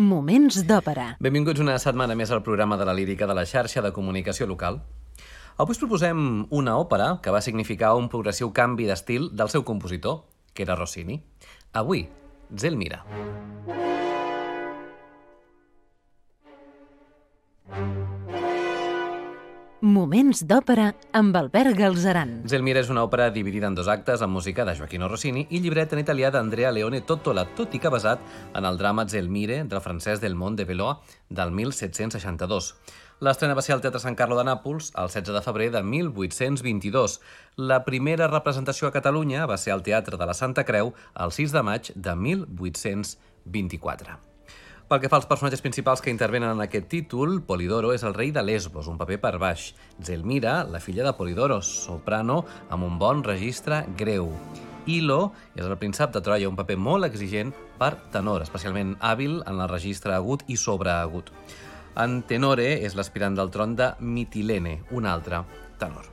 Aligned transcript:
Moments 0.00 0.62
d'òpera. 0.64 1.18
Benvinguts 1.20 1.60
una 1.60 1.74
setmana 1.76 2.14
més 2.16 2.30
al 2.32 2.40
programa 2.40 2.78
de 2.80 2.86
la 2.88 2.94
lírica 2.96 3.26
de 3.28 3.34
la 3.36 3.44
xarxa 3.44 3.82
de 3.84 3.90
comunicació 3.92 4.46
local. 4.48 4.78
Avui 5.60 5.76
us 5.76 5.80
proposem 5.82 6.46
una 6.48 6.78
òpera 6.80 7.18
que 7.20 7.34
va 7.34 7.42
significar 7.44 7.92
un 8.00 8.08
progressiu 8.08 8.54
canvi 8.56 8.88
d'estil 8.88 9.28
del 9.36 9.52
seu 9.52 9.66
compositor, 9.68 10.22
que 10.54 10.64
era 10.64 10.78
Rossini. 10.80 11.20
Avui, 11.76 12.06
Zelmira. 12.56 13.04
Moments 19.82 20.44
d'òpera 20.46 20.92
amb 21.18 21.34
Albert 21.34 21.74
Galzeran. 21.74 22.36
Zelmira 22.46 22.78
és 22.84 22.90
una 22.92 23.02
òpera 23.02 23.32
dividida 23.34 23.66
en 23.66 23.74
dos 23.74 23.88
actes 23.90 24.22
amb 24.22 24.36
música 24.38 24.62
de 24.62 24.76
Joaquino 24.78 25.08
Rossini 25.10 25.42
i 25.50 25.58
llibret 25.58 25.90
en 25.90 25.98
italià 25.98 26.30
d'Andrea 26.30 26.70
Leone 26.70 27.00
Tottola, 27.02 27.48
tot 27.58 27.74
i 27.74 27.80
que 27.82 27.90
basat 27.90 28.22
en 28.54 28.62
el 28.62 28.78
drama 28.78 29.08
Zelmire 29.10 29.64
del 29.66 29.82
francès 29.82 30.22
del 30.22 30.38
Mont 30.38 30.54
de 30.54 30.68
Veloa 30.70 31.00
del 31.28 31.50
1762. 31.50 32.72
L'estrena 33.26 33.58
va 33.58 33.66
ser 33.66 33.74
al 33.74 33.82
Teatre 33.82 34.06
Sant 34.06 34.14
Carlo 34.14 34.38
de 34.38 34.46
Nàpols 34.46 34.94
el 34.94 35.10
16 35.10 35.34
de 35.34 35.46
febrer 35.50 35.72
de 35.74 35.82
1822. 35.82 37.20
La 37.58 37.82
primera 37.82 38.30
representació 38.30 38.86
a 38.86 38.94
Catalunya 38.94 39.50
va 39.50 39.58
ser 39.58 39.74
al 39.74 39.82
Teatre 39.82 40.14
de 40.14 40.30
la 40.30 40.38
Santa 40.38 40.62
Creu 40.62 40.94
el 41.18 41.34
6 41.34 41.58
de 41.58 41.62
maig 41.66 41.90
de 41.96 42.20
1824. 42.30 44.22
Pel 44.92 45.00
que 45.00 45.08
fa 45.08 45.16
als 45.16 45.24
personatges 45.24 45.62
principals 45.64 46.02
que 46.04 46.12
intervenen 46.12 46.50
en 46.52 46.58
aquest 46.60 46.84
títol, 46.92 47.38
Polidoro 47.48 47.94
és 47.96 48.02
el 48.04 48.12
rei 48.12 48.28
de 48.28 48.42
Lesbos, 48.44 48.90
un 48.92 48.98
paper 49.00 49.16
per 49.22 49.38
baix. 49.40 49.70
Zelmira, 50.04 50.66
la 50.68 50.82
filla 50.84 51.06
de 51.06 51.14
Polidoro, 51.16 51.62
soprano 51.64 52.42
amb 52.68 52.84
un 52.84 53.00
bon 53.00 53.24
registre 53.24 53.86
greu. 53.96 54.28
Ilo 54.84 55.32
és 55.56 55.64
el 55.64 55.78
príncep 55.80 56.12
de 56.12 56.20
Troia, 56.20 56.52
un 56.52 56.60
paper 56.60 56.76
molt 56.76 57.08
exigent 57.08 57.56
per 57.80 57.94
tenor, 58.12 58.44
especialment 58.44 58.98
hàbil 59.00 59.40
en 59.40 59.64
el 59.64 59.72
registre 59.72 60.12
agut 60.12 60.44
i 60.52 60.60
sobreagut. 60.60 61.32
Antenore 61.96 62.74
és 62.84 62.92
l'aspirant 62.92 63.40
del 63.40 63.48
tron 63.48 63.72
de 63.80 63.94
Mitilene, 63.96 64.82
un 64.92 65.08
altre 65.08 65.46
tenor. 65.80 66.11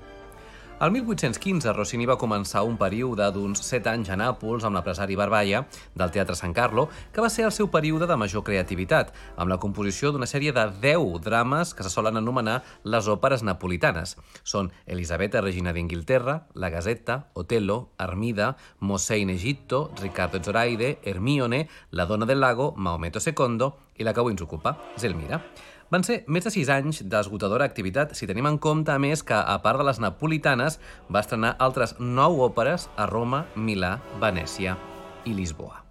El 0.80 0.94
1815 0.96 1.74
Rossini 1.76 2.06
va 2.08 2.16
començar 2.16 2.62
un 2.64 2.78
període 2.80 3.26
d'uns 3.36 3.60
7 3.68 3.90
anys 3.92 4.10
a 4.14 4.16
Nàpols 4.16 4.64
amb 4.64 4.78
l'empresari 4.78 5.18
Barbaia 5.20 5.66
del 6.00 6.12
Teatre 6.16 6.38
San 6.40 6.54
Carlo, 6.56 6.86
que 7.12 7.20
va 7.20 7.28
ser 7.28 7.44
el 7.44 7.52
seu 7.52 7.68
període 7.68 8.08
de 8.08 8.16
major 8.16 8.46
creativitat, 8.48 9.10
amb 9.36 9.52
la 9.52 9.58
composició 9.60 10.14
d'una 10.16 10.30
sèrie 10.32 10.54
de 10.56 10.64
10 10.86 11.20
drames 11.26 11.74
que 11.76 11.84
se 11.84 11.92
solen 11.92 12.16
anomenar 12.16 12.62
les 12.86 13.10
òperes 13.12 13.44
napolitanes. 13.44 14.16
Són 14.48 14.72
Elisabetta, 14.86 15.42
regina 15.44 15.74
d'Inglaterra, 15.76 16.46
La 16.56 16.70
Gazetta, 16.72 17.26
Otello, 17.34 17.90
Armida, 17.98 18.54
Mosè 18.80 19.20
in 19.20 19.34
Egitto, 19.36 19.90
Riccardo 20.00 20.40
Zoraide, 20.40 21.02
Hermione, 21.04 21.66
La 21.92 22.06
dona 22.06 22.26
del 22.26 22.40
lago, 22.40 22.72
Maometo 22.78 23.20
II 23.20 23.68
i 24.00 24.08
la 24.08 24.16
que 24.16 24.24
avui 24.24 24.32
ens 24.32 24.48
ocupa, 24.48 24.78
Zelmira. 24.96 25.44
Van 25.90 26.04
ser 26.06 26.20
més 26.30 26.46
de 26.46 26.52
6 26.54 26.70
anys 26.70 27.02
d'esgotadora 27.10 27.66
activitat 27.66 28.14
si 28.18 28.28
tenim 28.30 28.46
en 28.46 28.60
compte, 28.62 28.94
a 28.94 29.02
més, 29.02 29.24
que, 29.26 29.34
a 29.34 29.58
part 29.64 29.82
de 29.82 29.88
les 29.88 29.98
napolitanes, 29.98 30.78
va 31.10 31.24
estrenar 31.26 31.56
altres 31.58 31.96
9 31.98 32.46
òperes 32.46 32.86
a 32.96 33.10
Roma, 33.10 33.48
Milà, 33.58 33.96
Venècia 34.22 34.78
i 35.26 35.34
Lisboa. 35.34 35.82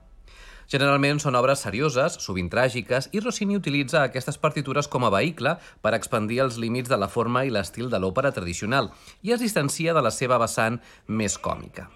Generalment 0.71 1.19
són 1.19 1.35
obres 1.35 1.65
serioses, 1.65 2.21
sovint 2.23 2.51
tràgiques, 2.53 3.09
i 3.11 3.25
Rossini 3.25 3.57
utilitza 3.59 4.05
aquestes 4.05 4.39
partitures 4.39 4.87
com 4.87 5.07
a 5.09 5.11
vehicle 5.11 5.57
per 5.83 5.97
expandir 5.97 6.43
els 6.45 6.61
límits 6.63 6.93
de 6.93 7.01
la 7.01 7.09
forma 7.11 7.47
i 7.49 7.51
l'estil 7.51 7.91
de 7.91 7.99
l'òpera 7.99 8.35
tradicional 8.37 8.93
i 9.25 9.33
es 9.35 9.43
distancia 9.43 9.97
de 9.97 10.05
la 10.05 10.15
seva 10.15 10.39
vessant 10.39 10.79
més 11.09 11.41
còmica. 11.41 11.89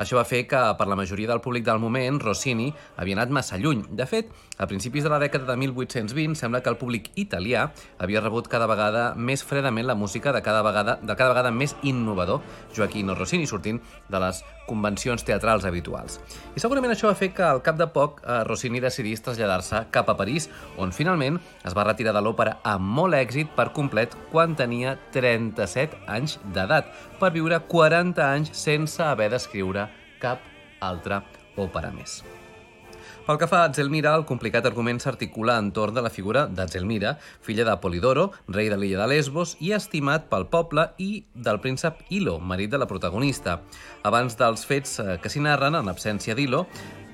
Això 0.00 0.16
va 0.16 0.24
fer 0.24 0.46
que, 0.48 0.60
per 0.78 0.86
la 0.88 0.96
majoria 0.96 1.28
del 1.28 1.42
públic 1.44 1.64
del 1.66 1.80
moment, 1.82 2.20
Rossini 2.22 2.70
havia 2.96 3.18
anat 3.18 3.32
massa 3.34 3.58
lluny. 3.60 3.82
De 3.90 4.06
fet, 4.08 4.30
a 4.60 4.66
principis 4.68 5.04
de 5.04 5.10
la 5.12 5.18
dècada 5.20 5.46
de 5.48 5.56
1820 5.56 6.38
sembla 6.38 6.62
que 6.62 6.70
el 6.72 6.78
públic 6.80 7.10
italià 7.20 7.66
havia 7.98 8.20
rebut 8.20 8.48
cada 8.48 8.68
vegada 8.70 9.10
més 9.16 9.44
fredament 9.44 9.86
la 9.88 9.96
música 9.96 10.32
de 10.32 10.42
cada 10.42 10.62
vegada, 10.62 10.98
de 11.02 11.16
cada 11.16 11.34
vegada 11.34 11.52
més 11.52 11.76
innovador 11.82 12.40
Joaquino 12.76 13.14
Rossini, 13.14 13.48
sortint 13.48 13.80
de 14.08 14.20
les 14.20 14.42
convencions 14.70 15.24
teatrals 15.26 15.64
habituals. 15.66 16.20
I 16.54 16.62
segurament 16.62 16.94
això 16.94 17.10
va 17.10 17.18
fer 17.18 17.32
que, 17.34 17.44
al 17.44 17.62
cap 17.66 17.78
de 17.80 17.88
poc, 17.90 18.20
eh, 18.22 18.42
Rossini 18.46 18.80
decidís 18.80 19.24
traslladar-se 19.24 19.86
cap 19.90 20.08
a 20.08 20.16
París, 20.16 20.48
on 20.78 20.94
finalment 20.94 21.40
es 21.66 21.76
va 21.76 21.84
retirar 21.88 22.14
de 22.16 22.22
l'òpera 22.22 22.58
amb 22.64 22.86
molt 23.00 23.18
èxit 23.18 23.50
per 23.56 23.70
complet 23.76 24.14
quan 24.30 24.54
tenia 24.56 24.96
37 25.16 26.04
anys 26.06 26.38
d'edat, 26.54 26.92
per 27.20 27.34
viure 27.36 27.60
40 27.68 28.24
anys 28.24 28.52
sense 28.56 29.02
haver 29.04 29.30
d'escriure 29.32 29.86
cap 30.20 30.44
altra 30.80 31.20
òpera 31.60 31.92
més. 31.92 32.22
Pel 33.26 33.38
que 33.38 33.46
fa 33.46 33.60
a 33.62 33.72
Zelmira, 33.72 34.14
el 34.16 34.24
complicat 34.26 34.64
argument 34.66 34.98
s'articula 34.98 35.58
entorn 35.60 35.94
de 35.94 36.02
la 36.02 36.10
figura 36.10 36.46
de 36.48 36.64
Zelmira, 36.66 37.12
filla 37.44 37.66
de 37.68 37.76
Polidoro, 37.78 38.30
rei 38.48 38.70
de 38.72 38.78
l'illa 38.80 39.02
de 39.02 39.10
Lesbos 39.12 39.52
i 39.60 39.70
estimat 39.76 40.26
pel 40.32 40.48
poble, 40.50 40.88
i 40.98 41.26
del 41.34 41.60
príncep 41.60 42.00
Ilo, 42.16 42.38
marit 42.40 42.72
de 42.72 42.80
la 42.80 42.88
protagonista. 42.90 43.60
Abans 44.02 44.34
dels 44.40 44.66
fets 44.66 44.98
eh, 44.98 45.18
que 45.22 45.30
s'hi 45.30 45.44
narren, 45.44 45.78
en 45.78 45.92
absència 45.92 46.34
d'Ilo, 46.34 46.64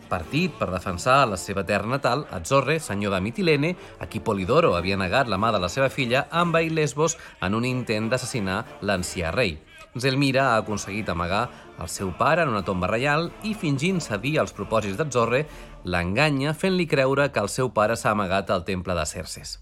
partit 0.09 0.55
per 0.57 0.71
defensar 0.71 1.25
la 1.29 1.37
seva 1.37 1.67
terra 1.67 1.91
natal, 1.91 2.25
Atzorre, 2.33 2.79
senyor 2.81 3.13
de 3.13 3.21
Mitilene, 3.21 3.77
a 4.01 4.07
qui 4.07 4.23
Polidoro 4.23 4.77
havia 4.79 4.97
negat 4.97 5.29
la 5.29 5.37
mà 5.43 5.53
de 5.53 5.61
la 5.61 5.69
seva 5.69 5.91
filla, 5.91 6.29
envair 6.33 6.73
Lesbos 6.73 7.19
en 7.43 7.59
un 7.59 7.67
intent 7.67 8.09
d'assassinar 8.09 8.63
l'ancià 8.81 9.35
rei. 9.35 9.59
Zelmira 10.01 10.51
ha 10.53 10.57
aconseguit 10.61 11.09
amagar 11.09 11.47
el 11.81 11.89
seu 11.93 12.13
pare 12.19 12.45
en 12.45 12.53
una 12.53 12.65
tomba 12.65 12.89
reial 12.91 13.31
i, 13.43 13.55
fingint 13.55 14.01
cedir 14.05 14.37
als 14.41 14.55
propòsits 14.57 14.99
d'Atzorre, 14.99 15.45
l'enganya 15.85 16.55
fent-li 16.55 16.87
creure 16.91 17.31
que 17.33 17.43
el 17.43 17.49
seu 17.53 17.73
pare 17.73 17.97
s'ha 17.97 18.13
amagat 18.13 18.51
al 18.51 18.65
temple 18.69 18.97
de 18.99 19.07
Cerces. 19.07 19.59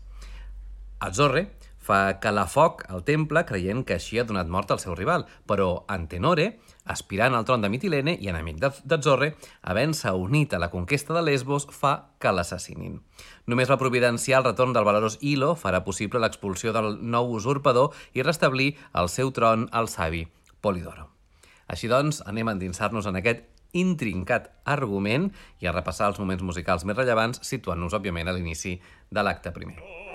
Atzorre 1.04 1.48
fa 1.84 2.18
calar 2.20 2.46
foc 2.48 2.86
al 2.88 3.04
temple 3.04 3.44
creient 3.44 3.84
que 3.84 3.98
així 3.98 4.18
ha 4.18 4.24
donat 4.24 4.48
mort 4.48 4.70
al 4.72 4.80
seu 4.80 4.94
rival, 4.96 5.26
però 5.46 5.84
Antenore, 5.88 6.54
aspirant 6.84 7.34
al 7.34 7.44
tron 7.48 7.64
de 7.64 7.70
Mitilene 7.72 8.14
i 8.20 8.28
enemic 8.28 8.60
d'Atzorre, 8.60 9.32
havent-se 9.62 10.12
unit 10.12 10.54
a 10.54 10.60
la 10.60 10.70
conquesta 10.70 11.16
de 11.16 11.22
Lesbos, 11.24 11.66
fa 11.70 11.94
que 12.20 12.32
l'assassinin. 12.32 13.00
Només 13.46 13.72
la 13.72 13.80
providencial 13.80 14.44
retorn 14.44 14.76
del 14.76 14.86
valerós 14.86 15.18
Ilo 15.20 15.54
farà 15.56 15.84
possible 15.84 16.20
l'expulsió 16.20 16.72
del 16.76 16.98
nou 17.00 17.32
usurpador 17.38 17.96
i 18.12 18.22
restablir 18.22 18.74
el 18.92 19.08
seu 19.08 19.32
tron 19.32 19.68
al 19.72 19.88
savi 19.88 20.26
Polidoro. 20.60 21.10
Així 21.68 21.88
doncs, 21.88 22.20
anem 22.28 22.48
a 22.48 22.56
endinsar-nos 22.56 23.08
en 23.08 23.20
aquest 23.20 23.48
intrincat 23.74 24.50
argument 24.64 25.30
i 25.60 25.66
a 25.66 25.74
repassar 25.74 26.12
els 26.12 26.20
moments 26.22 26.44
musicals 26.46 26.84
més 26.84 26.96
rellevants, 26.96 27.42
situant-nos, 27.42 27.96
òbviament, 27.96 28.30
a 28.30 28.36
l'inici 28.36 28.78
de 29.10 29.24
l'acte 29.24 29.52
primer. 29.56 30.13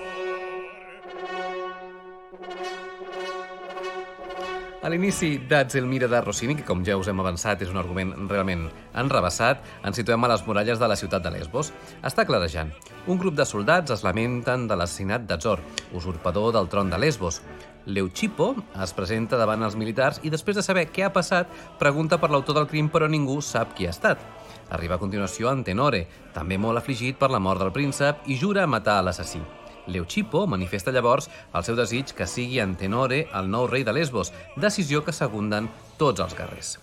L'inici 4.89 5.35
d'Atzelmira 5.45 6.07
de 6.09 6.19
Rossini, 6.23 6.55
que 6.57 6.63
com 6.65 6.79
ja 6.85 6.95
us 6.97 7.07
hem 7.11 7.19
avançat 7.21 7.61
és 7.61 7.69
un 7.69 7.77
argument 7.77 8.09
realment 8.31 8.63
enrebaçat, 8.97 9.61
ens 9.85 9.99
situem 9.99 10.23
a 10.25 10.29
les 10.31 10.41
muralles 10.47 10.81
de 10.81 10.87
la 10.89 10.97
ciutat 10.97 11.21
de 11.21 11.29
Lesbos. 11.35 11.69
Està 12.01 12.25
clarejant. 12.25 12.71
Un 13.05 13.19
grup 13.21 13.37
de 13.37 13.45
soldats 13.45 13.93
es 13.93 14.01
lamenten 14.07 14.65
de 14.67 14.77
l'assassinat 14.79 15.27
d'Azor, 15.29 15.61
usurpador 15.93 16.55
del 16.57 16.71
tron 16.73 16.89
de 16.89 16.97
Lesbos. 16.97 17.37
Leucipo 17.85 18.55
es 18.81 18.95
presenta 18.97 19.37
davant 19.37 19.61
els 19.67 19.77
militars 19.77 20.19
i 20.25 20.33
després 20.33 20.57
de 20.57 20.65
saber 20.65 20.87
què 20.89 21.05
ha 21.05 21.13
passat, 21.13 21.53
pregunta 21.77 22.17
per 22.17 22.31
l'autor 22.33 22.57
del 22.57 22.69
crim 22.71 22.89
però 22.89 23.05
ningú 23.05 23.37
sap 23.45 23.77
qui 23.77 23.85
ha 23.85 23.93
estat. 23.93 24.25
Arriba 24.73 24.97
a 24.97 25.01
continuació 25.01 25.53
Antenore, 25.53 26.07
també 26.33 26.57
molt 26.57 26.81
afligit 26.81 27.21
per 27.21 27.29
la 27.29 27.41
mort 27.41 27.61
del 27.61 27.73
príncep, 27.73 28.25
i 28.25 28.41
jura 28.41 28.65
matar 28.65 29.03
l'assassí. 29.05 29.41
Leucipo 29.87 30.45
manifesta 30.47 30.91
llavors 30.91 31.29
el 31.53 31.63
seu 31.63 31.79
desig 31.79 32.13
que 32.17 32.27
sigui 32.27 32.59
Antenore 32.63 33.25
el 33.33 33.49
nou 33.49 33.67
rei 33.67 33.87
de 33.87 33.95
Lesbos, 33.95 34.33
decisió 34.57 35.03
que 35.05 35.15
segunden 35.15 35.71
tots 35.97 36.21
els 36.25 36.35
guerrers. 36.37 36.77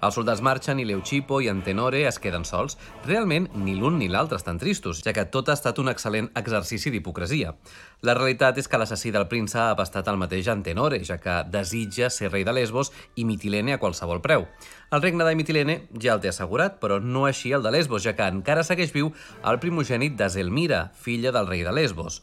Els 0.00 0.16
soldats 0.16 0.40
marxen 0.40 0.78
i 0.80 0.86
Leucipo 0.88 1.42
i 1.44 1.48
Antenore 1.52 2.06
es 2.08 2.16
queden 2.24 2.46
sols. 2.48 2.78
Realment, 3.04 3.50
ni 3.60 3.74
l'un 3.76 3.98
ni 4.00 4.08
l'altre 4.08 4.38
estan 4.40 4.56
tristos, 4.58 5.02
ja 5.04 5.12
que 5.12 5.26
tot 5.28 5.50
ha 5.50 5.56
estat 5.58 5.76
un 5.82 5.92
excel·lent 5.92 6.30
exercici 6.40 6.92
d'hipocresia. 6.94 7.52
La 8.08 8.14
realitat 8.16 8.56
és 8.62 8.68
que 8.68 8.80
l'assassí 8.80 9.12
del 9.12 9.28
príncep 9.28 9.76
ha 9.76 9.84
estat 9.84 10.08
el 10.08 10.16
mateix 10.22 10.48
Antenore, 10.48 11.02
ja 11.04 11.18
que 11.20 11.42
desitja 11.52 12.08
ser 12.08 12.32
rei 12.32 12.48
de 12.48 12.56
Lesbos 12.56 12.94
i 13.20 13.26
Mitilene 13.28 13.76
a 13.76 13.82
qualsevol 13.82 14.24
preu. 14.24 14.48
El 14.90 15.04
regne 15.04 15.28
de 15.28 15.36
Mitilene 15.36 15.78
ja 16.00 16.16
el 16.16 16.24
té 16.24 16.32
assegurat, 16.32 16.80
però 16.80 16.96
no 16.96 17.26
així 17.28 17.52
el 17.52 17.62
de 17.62 17.76
Lesbos, 17.76 18.06
ja 18.08 18.16
que 18.16 18.32
encara 18.32 18.64
segueix 18.64 18.96
viu 18.96 19.12
el 19.44 19.60
primogènit 19.60 20.16
de 20.16 20.32
Zelmira, 20.32 20.86
filla 20.96 21.36
del 21.36 21.52
rei 21.52 21.66
de 21.66 21.76
Lesbos. 21.76 22.22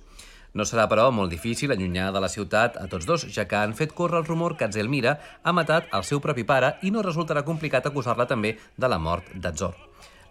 No 0.58 0.66
serà, 0.66 0.88
però, 0.90 1.12
molt 1.14 1.30
difícil 1.30 1.70
allunyar 1.70 2.08
de 2.16 2.22
la 2.24 2.30
ciutat 2.34 2.80
a 2.82 2.88
tots 2.90 3.06
dos, 3.06 3.28
ja 3.30 3.44
que 3.46 3.60
han 3.60 3.76
fet 3.78 3.92
córrer 3.94 4.24
el 4.24 4.26
rumor 4.26 4.56
que 4.58 4.66
Zelmira 4.74 5.12
ha 5.44 5.52
matat 5.54 5.92
el 5.94 6.06
seu 6.08 6.18
propi 6.24 6.48
pare 6.50 6.72
i 6.82 6.90
no 6.90 7.04
resultarà 7.06 7.44
complicat 7.46 7.86
acusar-la 7.86 8.26
també 8.26 8.56
de 8.76 8.90
la 8.90 8.98
mort 8.98 9.30
d'Azor. 9.36 9.76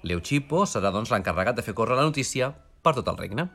Leucipo 0.02 0.64
serà, 0.67 0.90
doncs, 0.90 1.12
l'encarregat 1.14 1.61
de 1.61 1.62
fer 1.62 1.76
córrer 1.78 2.00
la 2.00 2.08
notícia 2.08 2.50
per 2.82 2.96
tot 2.99 3.12
el 3.12 3.20
regne. 3.23 3.46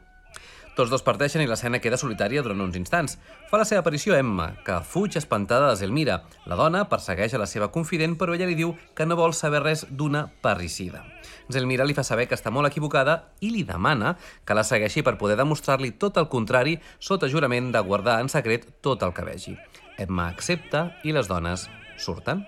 Tots 0.77 0.87
dos 0.93 1.03
parteixen 1.03 1.43
i 1.43 1.49
l'escena 1.49 1.81
queda 1.83 1.99
solitària 1.99 2.39
durant 2.45 2.63
uns 2.63 2.79
instants. 2.79 3.17
Fa 3.51 3.59
la 3.59 3.67
seva 3.67 3.83
aparició 3.83 4.15
Emma, 4.15 4.53
que 4.63 4.79
fuig 4.87 5.19
espantada 5.19 5.67
de 5.67 5.75
Zelmira. 5.81 6.21
La 6.47 6.55
dona 6.55 6.85
persegueix 6.87 7.35
a 7.35 7.41
la 7.43 7.49
seva 7.51 7.67
confident, 7.75 8.15
però 8.15 8.37
ella 8.37 8.47
li 8.47 8.55
diu 8.55 8.77
que 8.95 9.05
no 9.05 9.19
vol 9.19 9.35
saber 9.35 9.65
res 9.65 9.83
d'una 9.91 10.29
parricida. 10.39 11.03
Zelmira 11.51 11.85
li 11.85 11.95
fa 11.97 12.03
saber 12.07 12.27
que 12.29 12.37
està 12.37 12.51
molt 12.53 12.69
equivocada 12.69 13.17
i 13.41 13.51
li 13.51 13.63
demana 13.67 14.15
que 14.45 14.55
la 14.57 14.63
segueixi 14.67 15.03
per 15.03 15.17
poder 15.19 15.37
demostrar-li 15.39 15.93
tot 16.01 16.17
el 16.21 16.29
contrari 16.31 16.77
sota 16.99 17.29
jurament 17.29 17.71
de 17.73 17.83
guardar 17.85 18.19
en 18.21 18.29
secret 18.29 18.67
tot 18.81 19.03
el 19.03 19.13
que 19.13 19.25
vegi. 19.27 19.57
Emma 19.97 20.29
accepta 20.31 20.91
i 21.03 21.13
les 21.15 21.29
dones 21.29 21.67
surten. 21.99 22.45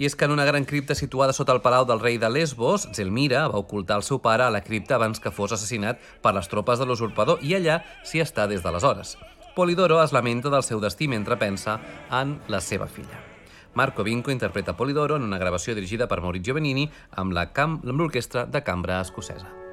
I 0.00 0.06
és 0.08 0.14
que 0.16 0.24
en 0.24 0.32
una 0.32 0.46
gran 0.48 0.64
cripta 0.64 0.94
situada 0.96 1.34
sota 1.36 1.52
el 1.52 1.60
palau 1.60 1.84
del 1.84 2.00
rei 2.00 2.16
de 2.18 2.30
Lesbos, 2.32 2.88
Zelmira 2.96 3.46
va 3.52 3.60
ocultar 3.60 3.98
el 4.00 4.06
seu 4.06 4.20
pare 4.24 4.46
a 4.46 4.52
la 4.54 4.62
cripta 4.64 4.96
abans 4.96 5.20
que 5.20 5.32
fos 5.34 5.52
assassinat 5.52 6.00
per 6.24 6.32
les 6.36 6.48
tropes 6.48 6.80
de 6.80 6.88
l'usurpador 6.88 7.44
i 7.44 7.52
allà 7.58 7.82
s'hi 8.02 8.24
està 8.24 8.48
des 8.48 8.64
d'aleshores. 8.64 9.18
Polidoro 9.56 10.00
es 10.02 10.14
lamenta 10.16 10.48
del 10.48 10.64
seu 10.64 10.80
destí 10.80 11.08
mentre 11.08 11.36
pensa 11.36 11.80
en 12.10 12.38
la 12.48 12.62
seva 12.64 12.88
filla. 12.88 13.29
Marco 13.74 14.02
Vinco 14.02 14.30
interpreta 14.30 14.76
Polidoro 14.76 15.16
en 15.16 15.22
una 15.22 15.38
gravació 15.38 15.74
dirigida 15.74 16.08
per 16.10 16.20
Maurizio 16.20 16.54
Benini 16.54 16.88
amb 17.22 17.32
l'orquestra 17.32 18.46
de 18.46 18.64
cambra 18.66 19.00
escocesa. 19.00 19.69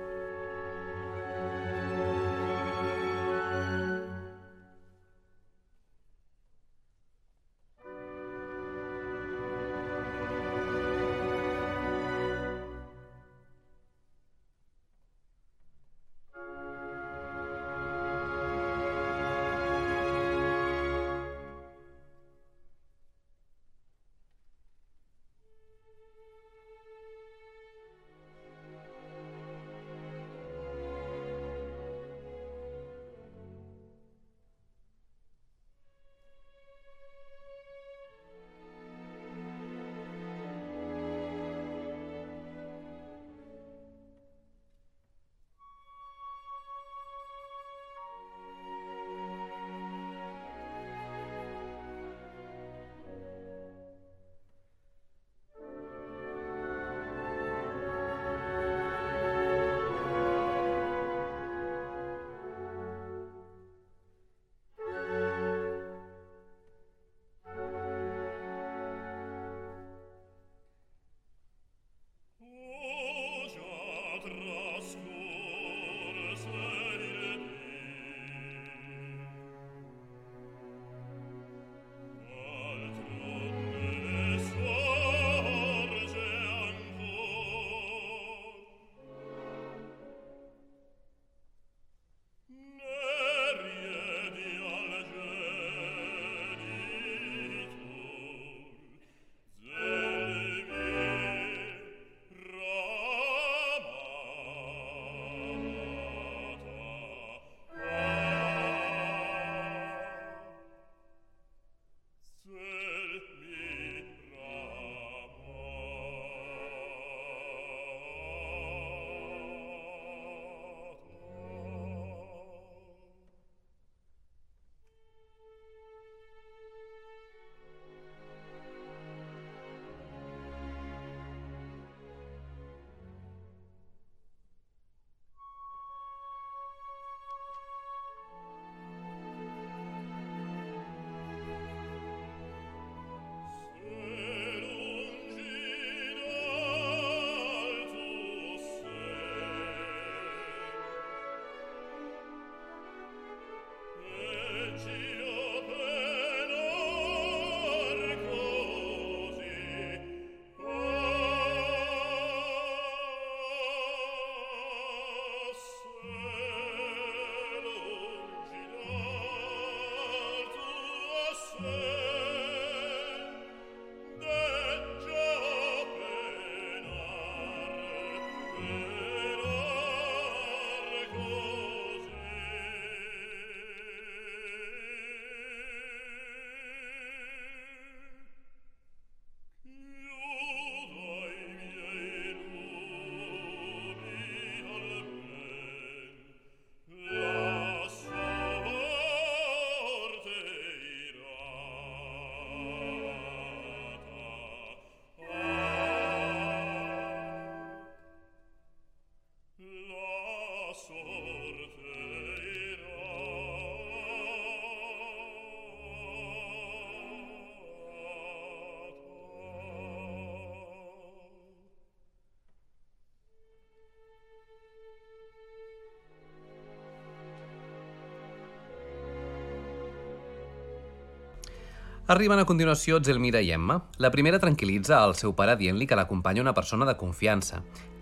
Arriben 232.07 232.39
a 232.39 232.45
continuació 232.47 233.01
Zelmira 233.03 233.41
i 233.43 233.49
Emma. 233.51 233.75
La 233.99 234.07
primera 234.13 234.37
tranquil·litza 234.39 235.01
el 235.03 235.11
seu 235.19 235.33
pare 235.35 235.57
dient-li 235.59 235.83
que 235.91 235.97
l'acompanya 235.99 236.39
una 236.39 236.53
persona 236.55 236.85
de 236.87 236.93
confiança. 236.95 237.57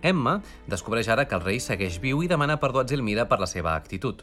Emma 0.05 0.35
descobreix 0.69 1.09
ara 1.09 1.25
que 1.25 1.33
el 1.33 1.41
rei 1.41 1.57
segueix 1.57 1.97
viu 2.03 2.21
i 2.21 2.29
demana 2.29 2.59
perdó 2.61 2.83
a 2.83 2.85
Zelmira 2.85 3.25
per 3.25 3.39
la 3.41 3.49
seva 3.49 3.73
actitud. 3.73 4.21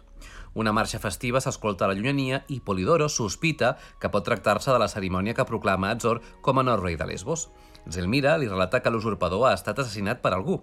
Una 0.54 0.70
marxa 0.70 1.02
festiva 1.02 1.42
s'escolta 1.42 1.88
a 1.88 1.90
la 1.90 1.98
llunyania 1.98 2.44
i 2.46 2.60
Polidoro 2.62 3.08
sospita 3.10 3.72
que 3.98 4.12
pot 4.12 4.22
tractar-se 4.22 4.70
de 4.70 4.78
la 4.78 4.86
cerimònia 4.86 5.34
que 5.34 5.48
proclama 5.50 5.90
Azor 5.90 6.22
com 6.46 6.62
a 6.62 6.66
nou 6.70 6.78
rei 6.78 6.94
de 6.94 7.10
Lesbos. 7.10 7.48
Zelmira 7.90 8.36
li 8.38 8.46
relata 8.46 8.84
que 8.84 8.94
l'usurpador 8.94 9.48
ha 9.48 9.56
estat 9.58 9.82
assassinat 9.82 10.22
per 10.22 10.36
algú. 10.36 10.60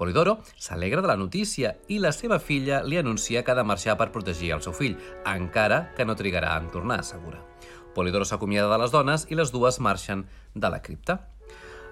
Polidoro 0.00 0.38
s'alegra 0.56 1.02
de 1.04 1.12
la 1.12 1.20
notícia 1.20 1.76
i 1.92 2.00
la 2.00 2.14
seva 2.16 2.40
filla 2.40 2.80
li 2.82 2.96
anuncia 2.96 3.44
que 3.44 3.52
ha 3.52 3.58
de 3.58 3.68
marxar 3.68 3.98
per 4.00 4.08
protegir 4.16 4.54
el 4.56 4.64
seu 4.64 4.72
fill, 4.72 4.96
encara 5.28 5.90
que 5.98 6.08
no 6.08 6.16
trigarà 6.16 6.56
en 6.56 6.72
tornar, 6.72 7.02
assegura. 7.04 7.44
Polidoro 7.94 8.24
s'acomiada 8.24 8.70
de 8.72 8.78
les 8.82 8.92
dones 8.94 9.26
i 9.30 9.38
les 9.38 9.52
dues 9.52 9.78
marxen 9.80 10.26
de 10.54 10.70
la 10.72 10.82
cripta. 10.82 11.20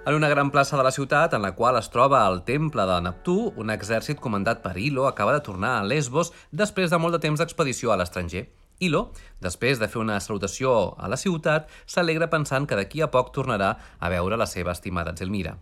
En 0.06 0.14
una 0.16 0.30
gran 0.32 0.50
plaça 0.50 0.78
de 0.78 0.82
la 0.82 0.94
ciutat, 0.96 1.34
en 1.36 1.42
la 1.44 1.52
qual 1.54 1.76
es 1.76 1.90
troba 1.92 2.22
el 2.26 2.40
temple 2.48 2.86
de 2.88 3.00
Neptú, 3.04 3.52
un 3.60 3.68
exèrcit 3.68 4.20
comandat 4.20 4.62
per 4.64 4.78
Ilo 4.80 5.04
acaba 5.06 5.34
de 5.36 5.44
tornar 5.44 5.74
a 5.76 5.84
Lesbos 5.84 6.32
després 6.50 6.88
de 6.90 6.98
molt 6.98 7.18
de 7.18 7.20
temps 7.26 7.40
d'expedició 7.40 7.92
a 7.92 7.98
l'estranger. 8.00 8.46
Ilo, 8.80 9.10
després 9.44 9.78
de 9.78 9.88
fer 9.92 10.00
una 10.00 10.16
salutació 10.24 10.94
a 10.96 11.08
la 11.12 11.20
ciutat, 11.20 11.68
s'alegra 11.84 12.30
pensant 12.32 12.64
que 12.64 12.78
d'aquí 12.80 13.04
a 13.04 13.10
poc 13.12 13.34
tornarà 13.36 13.74
a 14.00 14.08
veure 14.08 14.40
la 14.40 14.48
seva 14.48 14.72
estimada 14.72 15.12
Zelmira. 15.12 15.58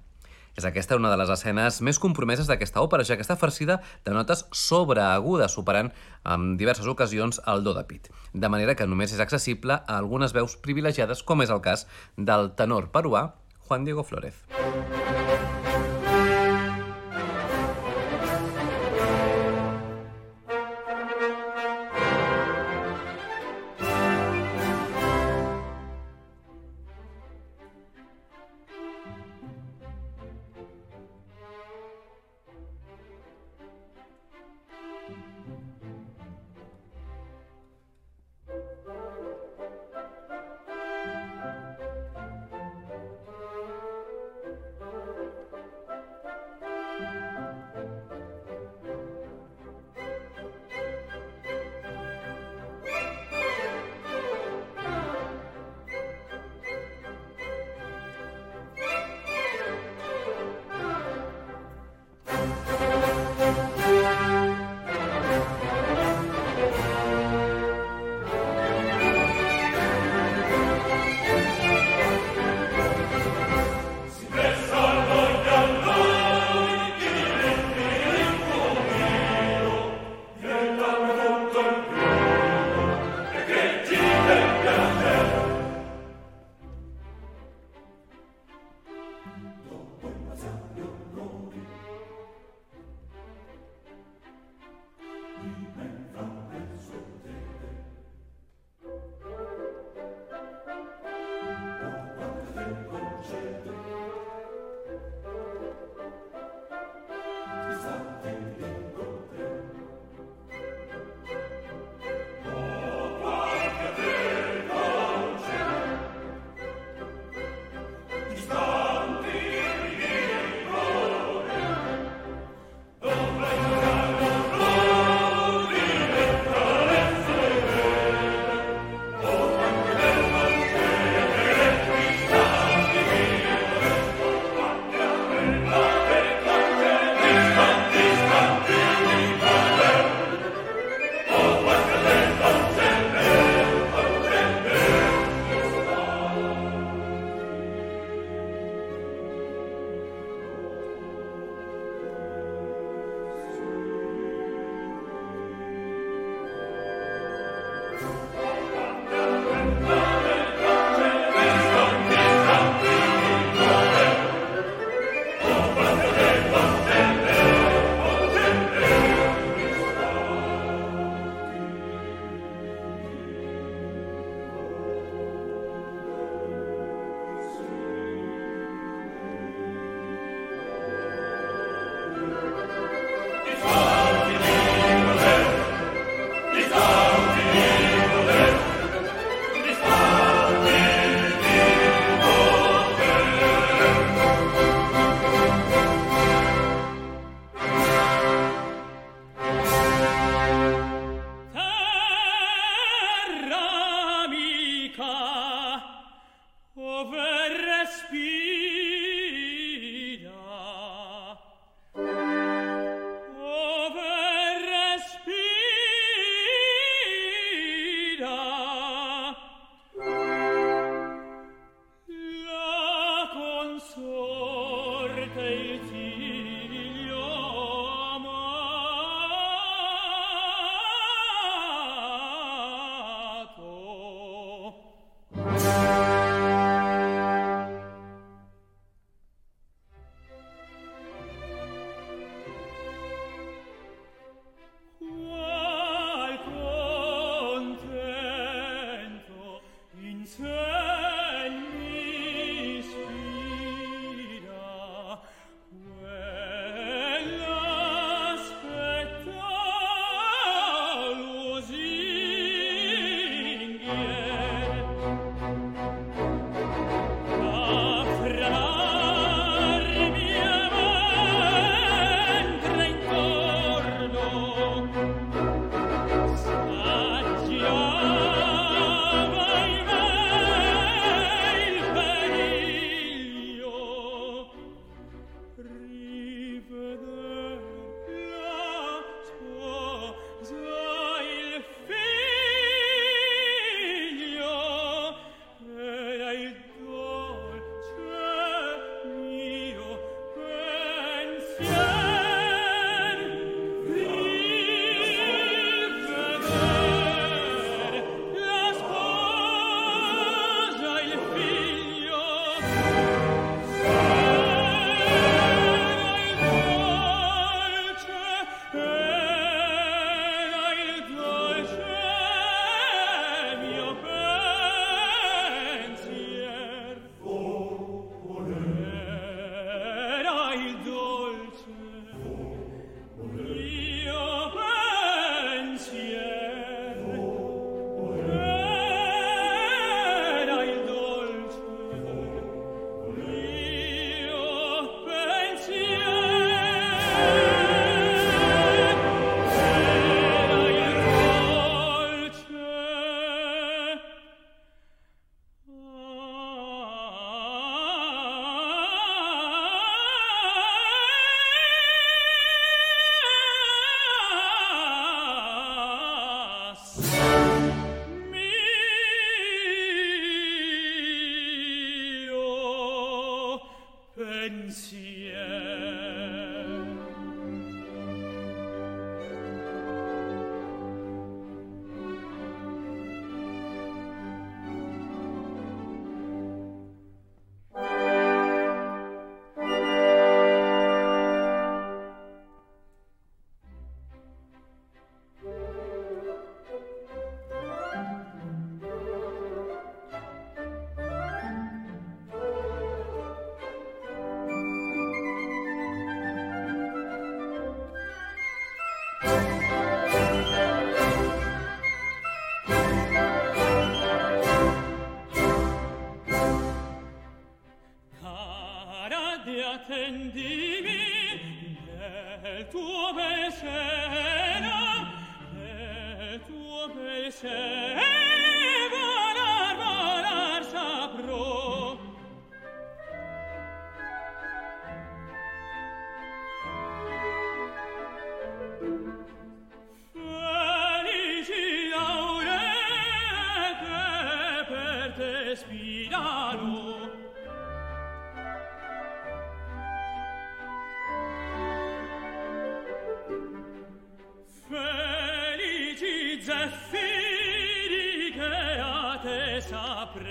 És 0.59 0.65
aquesta 0.67 0.97
una 0.99 1.13
de 1.13 1.17
les 1.21 1.31
escenes 1.31 1.77
més 1.87 2.01
compromeses 2.03 2.49
d'aquesta 2.51 2.83
òpera, 2.83 3.05
ja 3.07 3.15
que 3.15 3.23
està 3.23 3.37
farcida 3.39 3.77
de 4.03 4.15
notes 4.17 4.43
sobreagudes, 4.51 5.55
superant 5.55 5.93
en 6.27 6.57
diverses 6.59 6.89
ocasions 6.91 7.39
el 7.47 7.63
do 7.63 7.77
de 7.77 7.85
pit. 7.87 8.11
De 8.35 8.51
manera 8.51 8.75
que 8.75 8.89
només 8.91 9.15
és 9.15 9.23
accessible 9.23 9.79
a 9.79 9.99
algunes 10.03 10.35
veus 10.35 10.59
privilegiades, 10.59 11.23
com 11.23 11.47
és 11.47 11.55
el 11.55 11.63
cas 11.63 11.87
del 12.17 12.51
tenor 12.59 12.91
peruà 12.91 13.29
Juan 13.69 13.87
Diego 13.87 14.03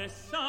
Son. 0.07 0.46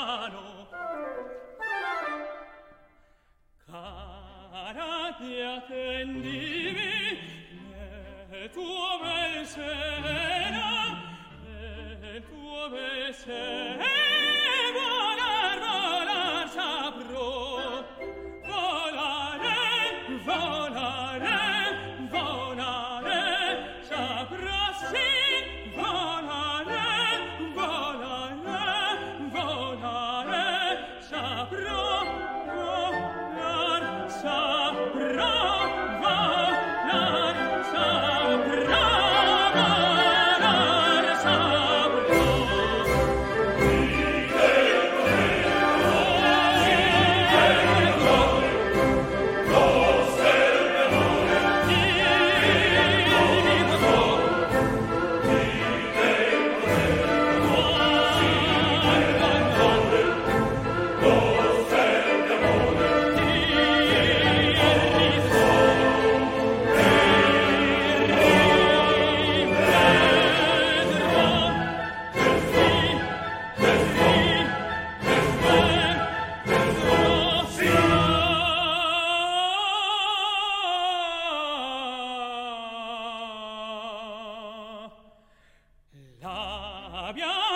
Yeah. 87.18 87.47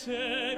Excel. 0.00 0.49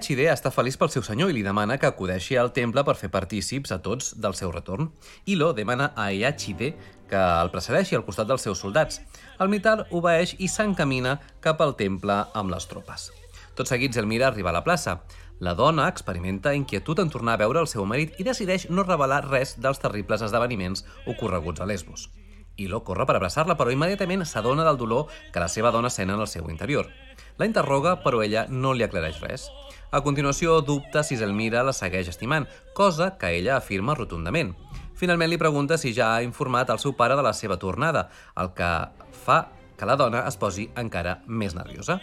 Echide 0.00 0.30
està 0.32 0.48
feliç 0.48 0.78
pel 0.80 0.88
seu 0.88 1.02
senyor 1.04 1.28
i 1.28 1.34
li 1.36 1.42
demana 1.44 1.74
que 1.76 1.84
acudeixi 1.84 2.38
al 2.40 2.54
temple 2.56 2.80
per 2.88 2.94
fer 2.96 3.10
partícips 3.12 3.74
a 3.74 3.76
tots 3.84 4.14
del 4.16 4.32
seu 4.38 4.48
retorn. 4.54 4.86
Ilo 5.28 5.50
demana 5.52 5.90
a 5.92 6.06
Eachide 6.08 6.70
que 7.10 7.20
el 7.20 7.50
precedeixi 7.52 7.98
al 7.98 8.06
costat 8.06 8.30
dels 8.30 8.46
seus 8.46 8.62
soldats. 8.64 9.02
El 9.36 9.50
militar 9.52 9.84
obeeix 9.90 10.32
i 10.38 10.48
s'encamina 10.48 11.18
cap 11.44 11.60
al 11.60 11.74
temple 11.76 12.16
amb 12.32 12.54
les 12.54 12.64
tropes. 12.70 13.10
Tot 13.58 13.68
seguit, 13.68 13.92
Zelmira 13.92 14.30
arriba 14.30 14.48
a 14.48 14.56
la 14.56 14.64
plaça. 14.64 15.02
La 15.44 15.52
dona 15.58 15.90
experimenta 15.92 16.54
inquietud 16.56 17.04
en 17.04 17.12
tornar 17.12 17.36
a 17.36 17.42
veure 17.44 17.60
el 17.60 17.68
seu 17.68 17.84
marit 17.84 18.16
i 18.16 18.24
decideix 18.24 18.70
no 18.70 18.86
revelar 18.88 19.26
res 19.26 19.58
dels 19.60 19.84
terribles 19.84 20.24
esdeveniments 20.24 20.86
ocorreguts 21.04 21.60
a 21.60 21.68
Lesbos. 21.68 22.08
Ilo 22.56 22.80
corre 22.84 23.04
per 23.04 23.18
abraçar-la, 23.18 23.56
però 23.56 23.72
immediatament 23.72 24.24
s'adona 24.24 24.64
del 24.64 24.80
dolor 24.80 25.12
que 25.32 25.44
la 25.44 25.48
seva 25.48 25.72
dona 25.76 25.92
sent 25.92 26.08
en 26.08 26.20
el 26.20 26.28
seu 26.28 26.48
interior. 26.48 26.88
La 27.36 27.48
interroga, 27.48 27.98
però 28.04 28.24
ella 28.24 28.46
no 28.48 28.72
li 28.72 28.84
aclareix 28.84 29.20
res. 29.20 29.50
A 29.90 30.02
continuació, 30.06 30.60
dubta 30.62 31.02
si 31.02 31.16
Zelmira 31.18 31.64
la 31.66 31.72
segueix 31.74 32.06
estimant, 32.12 32.44
cosa 32.78 33.16
que 33.18 33.32
ella 33.34 33.56
afirma 33.56 33.96
rotundament. 33.98 34.52
Finalment 34.94 35.32
li 35.32 35.38
pregunta 35.40 35.78
si 35.82 35.90
ja 35.96 36.12
ha 36.14 36.22
informat 36.22 36.70
el 36.70 36.78
seu 36.78 36.94
pare 36.94 37.16
de 37.18 37.24
la 37.26 37.32
seva 37.34 37.56
tornada, 37.58 38.04
el 38.38 38.52
que 38.54 38.70
fa 39.24 39.40
que 39.80 39.88
la 39.88 39.96
dona 39.96 40.20
es 40.28 40.36
posi 40.36 40.68
encara 40.78 41.16
més 41.26 41.56
nerviosa. 41.56 41.98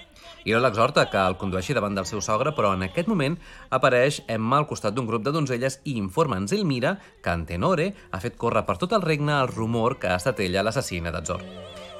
Iro 0.49 0.59
l'exhorta 0.59 1.05
que 1.13 1.21
el 1.29 1.37
condueixi 1.39 1.77
davant 1.77 1.95
del 1.95 2.09
seu 2.09 2.19
sogre, 2.25 2.51
però 2.57 2.73
en 2.75 2.83
aquest 2.89 3.07
moment 3.07 3.37
apareix 3.69 4.19
Emma 4.27 4.59
al 4.59 4.67
costat 4.67 4.97
d'un 4.97 5.07
grup 5.07 5.23
de 5.23 5.31
donzelles 5.31 5.79
i 5.85 5.95
informa 5.95 6.41
en 6.41 6.49
Zelmira 6.51 6.97
que 7.23 7.31
Antenore 7.31 7.93
ha 8.11 8.19
fet 8.19 8.35
córrer 8.35 8.65
per 8.67 8.79
tot 8.81 8.97
el 8.97 9.05
regne 9.05 9.37
el 9.37 9.53
rumor 9.53 9.99
que 10.01 10.11
ha 10.11 10.19
estat 10.19 10.41
ella 10.43 10.65
l'assassina 10.65 11.13
d'Azor. 11.13 11.45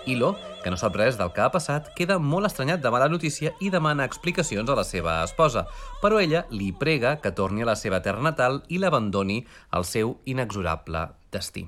Ilo, 0.08 0.34
que 0.64 0.72
no 0.72 0.78
s'ha 0.80 0.90
pres 0.96 1.20
del 1.20 1.32
que 1.36 1.44
ha 1.44 1.52
passat, 1.54 1.92
queda 1.96 2.18
molt 2.18 2.48
estranyat 2.48 2.82
davant 2.82 3.04
la 3.04 3.12
notícia 3.12 3.54
i 3.62 3.70
demana 3.70 4.08
explicacions 4.08 4.70
a 4.70 4.78
la 4.80 4.86
seva 4.88 5.20
esposa, 5.28 5.68
però 6.02 6.22
ella 6.24 6.46
li 6.50 6.72
prega 6.72 7.18
que 7.22 7.36
torni 7.36 7.64
a 7.64 7.70
la 7.70 7.76
seva 7.76 8.02
terra 8.02 8.24
natal 8.24 8.64
i 8.68 8.80
l'abandoni 8.80 9.44
al 9.70 9.86
seu 9.86 10.18
inexorable 10.26 11.10
destí. 11.32 11.68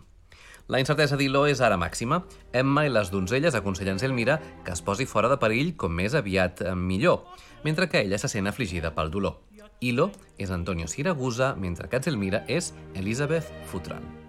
La 0.69 0.78
incertesa 0.78 1.17
d'Ilo 1.17 1.47
és 1.49 1.63
ara 1.65 1.80
màxima. 1.82 2.21
Emma 2.54 2.84
i 2.86 2.91
les 2.93 3.10
donzelles 3.10 3.58
aconsellen 3.58 3.97
Zelmira 3.97 4.38
que 4.63 4.75
es 4.75 4.84
posi 4.86 5.10
fora 5.10 5.32
de 5.32 5.39
perill 5.41 5.73
com 5.75 5.97
més 5.97 6.13
aviat 6.13 6.62
millor, 6.78 7.23
mentre 7.65 7.89
que 7.89 8.06
ella 8.06 8.21
se 8.21 8.30
sent 8.30 8.47
afligida 8.47 8.93
pel 8.93 9.10
dolor. 9.10 9.41
Ilo 9.82 10.12
és 10.38 10.52
Antonio 10.54 10.88
Siragusa, 10.88 11.56
mentre 11.56 11.89
que 11.89 12.04
Zelmira 12.04 12.43
és 12.47 12.73
Elizabeth 12.93 13.49
Futran. 13.65 14.28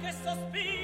che 0.00 0.12
sospiro 0.12 0.77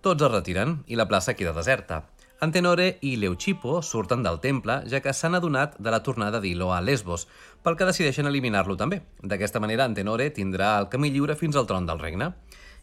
Tots 0.00 0.22
es 0.22 0.30
retiren 0.30 0.76
i 0.86 0.94
la 0.94 1.08
plaça 1.10 1.34
queda 1.34 1.52
deserta. 1.56 2.04
Antenore 2.40 2.98
i 3.02 3.16
Leucipo 3.18 3.80
surten 3.82 4.22
del 4.22 4.38
temple, 4.38 4.76
ja 4.86 5.00
que 5.02 5.10
s'han 5.10 5.34
adonat 5.34 5.74
de 5.82 5.90
la 5.90 6.04
tornada 6.06 6.38
d'Ilo 6.38 6.70
a 6.70 6.78
Lesbos, 6.80 7.26
pel 7.66 7.74
que 7.74 7.88
decideixen 7.88 8.30
eliminar-lo 8.30 8.76
també. 8.78 9.00
D'aquesta 9.18 9.58
manera, 9.58 9.88
Antenore 9.90 10.30
tindrà 10.30 10.76
el 10.78 10.86
camí 10.92 11.10
lliure 11.10 11.34
fins 11.34 11.58
al 11.58 11.66
tron 11.66 11.90
del 11.90 11.98
regne. 11.98 12.30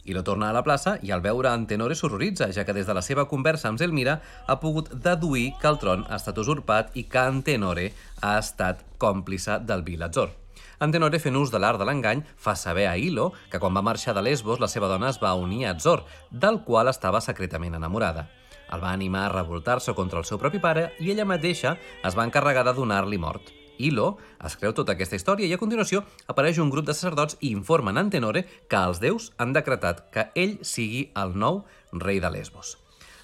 Ilo 0.04 0.24
torna 0.28 0.50
a 0.50 0.54
la 0.54 0.64
plaça 0.68 1.00
i 1.02 1.12
al 1.16 1.24
veure 1.24 1.50
Antenore 1.50 1.96
s'horroritza, 1.96 2.52
ja 2.52 2.66
que 2.68 2.76
des 2.76 2.86
de 2.86 2.94
la 2.94 3.02
seva 3.02 3.30
conversa 3.32 3.72
amb 3.72 3.80
Zelmira 3.80 4.20
ha 4.46 4.60
pogut 4.60 4.92
deduir 4.92 5.54
que 5.62 5.72
el 5.72 5.80
tron 5.80 6.04
ha 6.10 6.20
estat 6.20 6.38
usurpat 6.38 6.92
i 7.00 7.08
que 7.08 7.24
Antenore 7.24 7.94
ha 8.22 8.38
estat 8.44 8.84
còmplice 9.00 9.64
del 9.64 9.88
vil. 9.88 10.04
Antenore, 10.80 11.20
fent 11.24 11.38
ús 11.40 11.52
de 11.52 11.60
l'art 11.60 11.80
de 11.80 11.86
l'engany, 11.88 12.24
fa 12.36 12.56
saber 12.56 12.88
a 12.90 12.98
Ilo 12.98 13.32
que 13.52 13.60
quan 13.60 13.76
va 13.76 13.84
marxar 13.86 14.16
de 14.16 14.24
Lesbos 14.26 14.60
la 14.60 14.68
seva 14.72 14.90
dona 14.92 15.10
es 15.14 15.22
va 15.22 15.36
unir 15.40 15.66
a 15.66 15.76
Azor, 15.76 16.04
del 16.32 16.64
qual 16.64 16.92
estava 16.92 17.22
secretament 17.22 17.76
enamorada. 17.76 18.30
El 18.74 18.82
va 18.84 18.92
animar 18.92 19.28
a 19.28 19.34
revoltar-se 19.34 19.94
contra 19.94 20.20
el 20.20 20.26
seu 20.26 20.40
propi 20.42 20.60
pare 20.60 20.90
i 21.00 21.12
ella 21.12 21.26
mateixa 21.26 21.78
es 22.04 22.18
va 22.18 22.26
encarregar 22.26 22.66
de 22.66 22.74
donar-li 22.74 23.18
mort. 23.22 23.54
Ilo 23.78 24.18
es 24.44 24.56
creu 24.56 24.74
tota 24.74 24.96
aquesta 24.96 25.18
història 25.20 25.48
i 25.48 25.54
a 25.54 25.60
continuació 25.60 26.04
apareix 26.32 26.60
un 26.64 26.72
grup 26.72 26.88
de 26.88 26.96
sacerdots 26.96 27.38
i 27.42 27.52
informen 27.52 28.00
Antenore 28.00 28.46
que 28.72 28.80
els 28.80 29.02
déus 29.04 29.34
han 29.38 29.54
decretat 29.54 30.08
que 30.12 30.30
ell 30.36 30.58
sigui 30.64 31.10
el 31.16 31.36
nou 31.36 31.64
rei 31.92 32.22
de 32.24 32.32
Lesbos. 32.32 32.78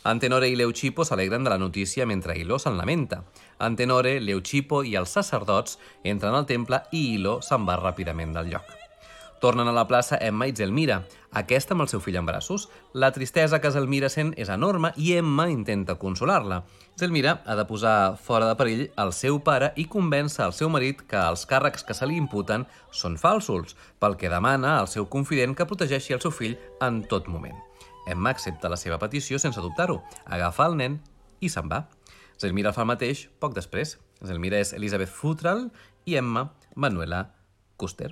Antenore 0.04 0.48
i 0.50 0.56
Leucipo 0.58 1.06
s'alegren 1.06 1.44
de 1.46 1.52
la 1.54 1.60
notícia 1.62 2.08
mentre 2.10 2.34
Ilo 2.40 2.58
se'n 2.60 2.78
lamenta. 2.78 3.22
Antenore, 3.62 4.20
Leucipo 4.20 4.82
i 4.84 4.98
els 4.98 5.14
sacerdots 5.14 5.78
entren 6.04 6.36
al 6.36 6.50
temple 6.50 6.84
i 6.92 7.12
Ilo 7.16 7.40
se'n 7.46 7.68
va 7.68 7.80
ràpidament 7.80 8.34
del 8.36 8.56
lloc. 8.56 8.78
Tornen 9.42 9.66
a 9.66 9.74
la 9.74 9.88
plaça 9.90 10.20
Emma 10.22 10.46
i 10.46 10.54
Zelmira, 10.54 11.00
aquesta 11.34 11.74
amb 11.74 11.82
el 11.82 11.88
seu 11.90 12.02
fill 12.04 12.20
en 12.20 12.28
braços. 12.28 12.68
La 12.94 13.10
tristesa 13.10 13.58
que 13.62 13.72
Zelmira 13.74 14.10
sent 14.14 14.36
és 14.38 14.52
enorme 14.54 14.92
i 15.02 15.16
Emma 15.18 15.48
intenta 15.50 15.96
consolar-la. 15.98 16.60
Zelmira 17.00 17.40
ha 17.50 17.56
de 17.58 17.66
posar 17.66 18.18
fora 18.22 18.46
de 18.46 18.58
perill 18.60 18.84
el 19.02 19.14
seu 19.18 19.40
pare 19.42 19.72
i 19.82 19.88
convèncer 19.90 20.46
el 20.46 20.54
seu 20.54 20.70
marit 20.70 21.02
que 21.10 21.18
els 21.18 21.48
càrrecs 21.50 21.88
que 21.88 21.98
se 21.98 22.06
li 22.06 22.20
imputen 22.22 22.68
són 22.94 23.18
falsos, 23.18 23.74
pel 23.98 24.14
que 24.14 24.30
demana 24.30 24.76
al 24.78 24.92
seu 24.92 25.10
confident 25.10 25.58
que 25.58 25.66
protegeixi 25.66 26.14
el 26.14 26.22
seu 26.22 26.30
fill 26.30 26.54
en 26.86 27.02
tot 27.10 27.26
moment. 27.26 27.58
Emma 28.06 28.30
accepta 28.30 28.70
la 28.70 28.78
seva 28.78 29.02
petició 29.02 29.42
sense 29.42 29.62
dubtar-ho, 29.62 30.04
agafa 30.26 30.70
el 30.70 30.78
nen 30.78 31.02
i 31.42 31.50
se'n 31.50 31.66
va. 31.66 31.88
Zelmira 32.42 32.74
fa 32.74 32.82
el 32.86 32.90
mateix 32.90 33.28
poc 33.44 33.54
després. 33.58 34.00
Zelmira 34.26 34.62
és 34.62 34.74
Elizabeth 34.74 35.14
Futral 35.14 35.68
i 36.10 36.18
Emma 36.18 36.48
Manuela 36.76 37.28
Custer. 37.78 38.12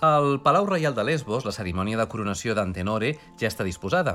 Al 0.00 0.40
Palau 0.40 0.64
Reial 0.64 0.94
de 0.94 1.04
Lesbos, 1.04 1.44
la 1.44 1.52
cerimònia 1.52 1.98
de 2.00 2.06
coronació 2.08 2.54
d'Antenore 2.56 3.10
ja 3.36 3.50
està 3.50 3.66
disposada. 3.66 4.14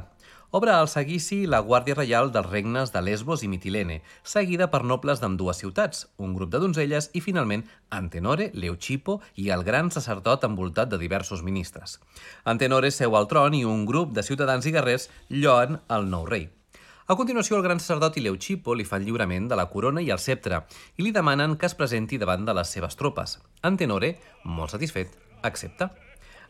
Obre 0.49 0.73
el 0.73 0.87
seguici 0.89 1.43
la 1.45 1.59
Guàrdia 1.61 1.93
Reial 1.93 2.31
dels 2.33 2.47
regnes 2.49 2.89
de 2.89 3.03
Lesbos 3.05 3.43
i 3.45 3.49
Mitilene, 3.51 3.99
seguida 4.23 4.71
per 4.73 4.81
nobles 4.81 5.21
d'ambdues 5.21 5.59
ciutats, 5.61 6.07
un 6.17 6.33
grup 6.33 6.49
de 6.49 6.63
donzelles 6.63 7.11
i, 7.13 7.21
finalment, 7.21 7.67
Antenore, 7.93 8.49
Leucipo 8.55 9.19
i 9.37 9.51
el 9.53 9.61
gran 9.67 9.91
sacerdot 9.93 10.47
envoltat 10.49 10.89
de 10.89 10.97
diversos 10.97 11.43
ministres. 11.45 11.99
Antenore 12.45 12.89
seu 12.89 13.13
al 13.13 13.29
tron 13.29 13.53
i 13.53 13.61
un 13.61 13.85
grup 13.85 14.15
de 14.17 14.23
ciutadans 14.25 14.65
i 14.65 14.73
guerrers 14.73 15.11
lloen 15.29 15.83
el 15.85 16.09
nou 16.09 16.25
rei. 16.25 16.47
A 17.05 17.13
continuació, 17.13 17.59
el 17.59 17.67
gran 17.67 17.77
sacerdot 17.77 18.17
i 18.17 18.25
Leucipo 18.25 18.73
li 18.73 18.87
fan 18.89 19.05
lliurament 19.05 19.51
de 19.51 19.59
la 19.59 19.67
corona 19.69 20.01
i 20.01 20.09
el 20.09 20.17
sceptre 20.17 20.63
i 20.97 21.05
li 21.05 21.13
demanen 21.13 21.53
que 21.61 21.69
es 21.69 21.77
presenti 21.77 22.17
davant 22.17 22.49
de 22.49 22.57
les 22.57 22.73
seves 22.73 22.97
tropes. 22.97 23.37
Antenore, 23.61 24.15
molt 24.49 24.73
satisfet, 24.73 25.13
accepta. 25.47 25.91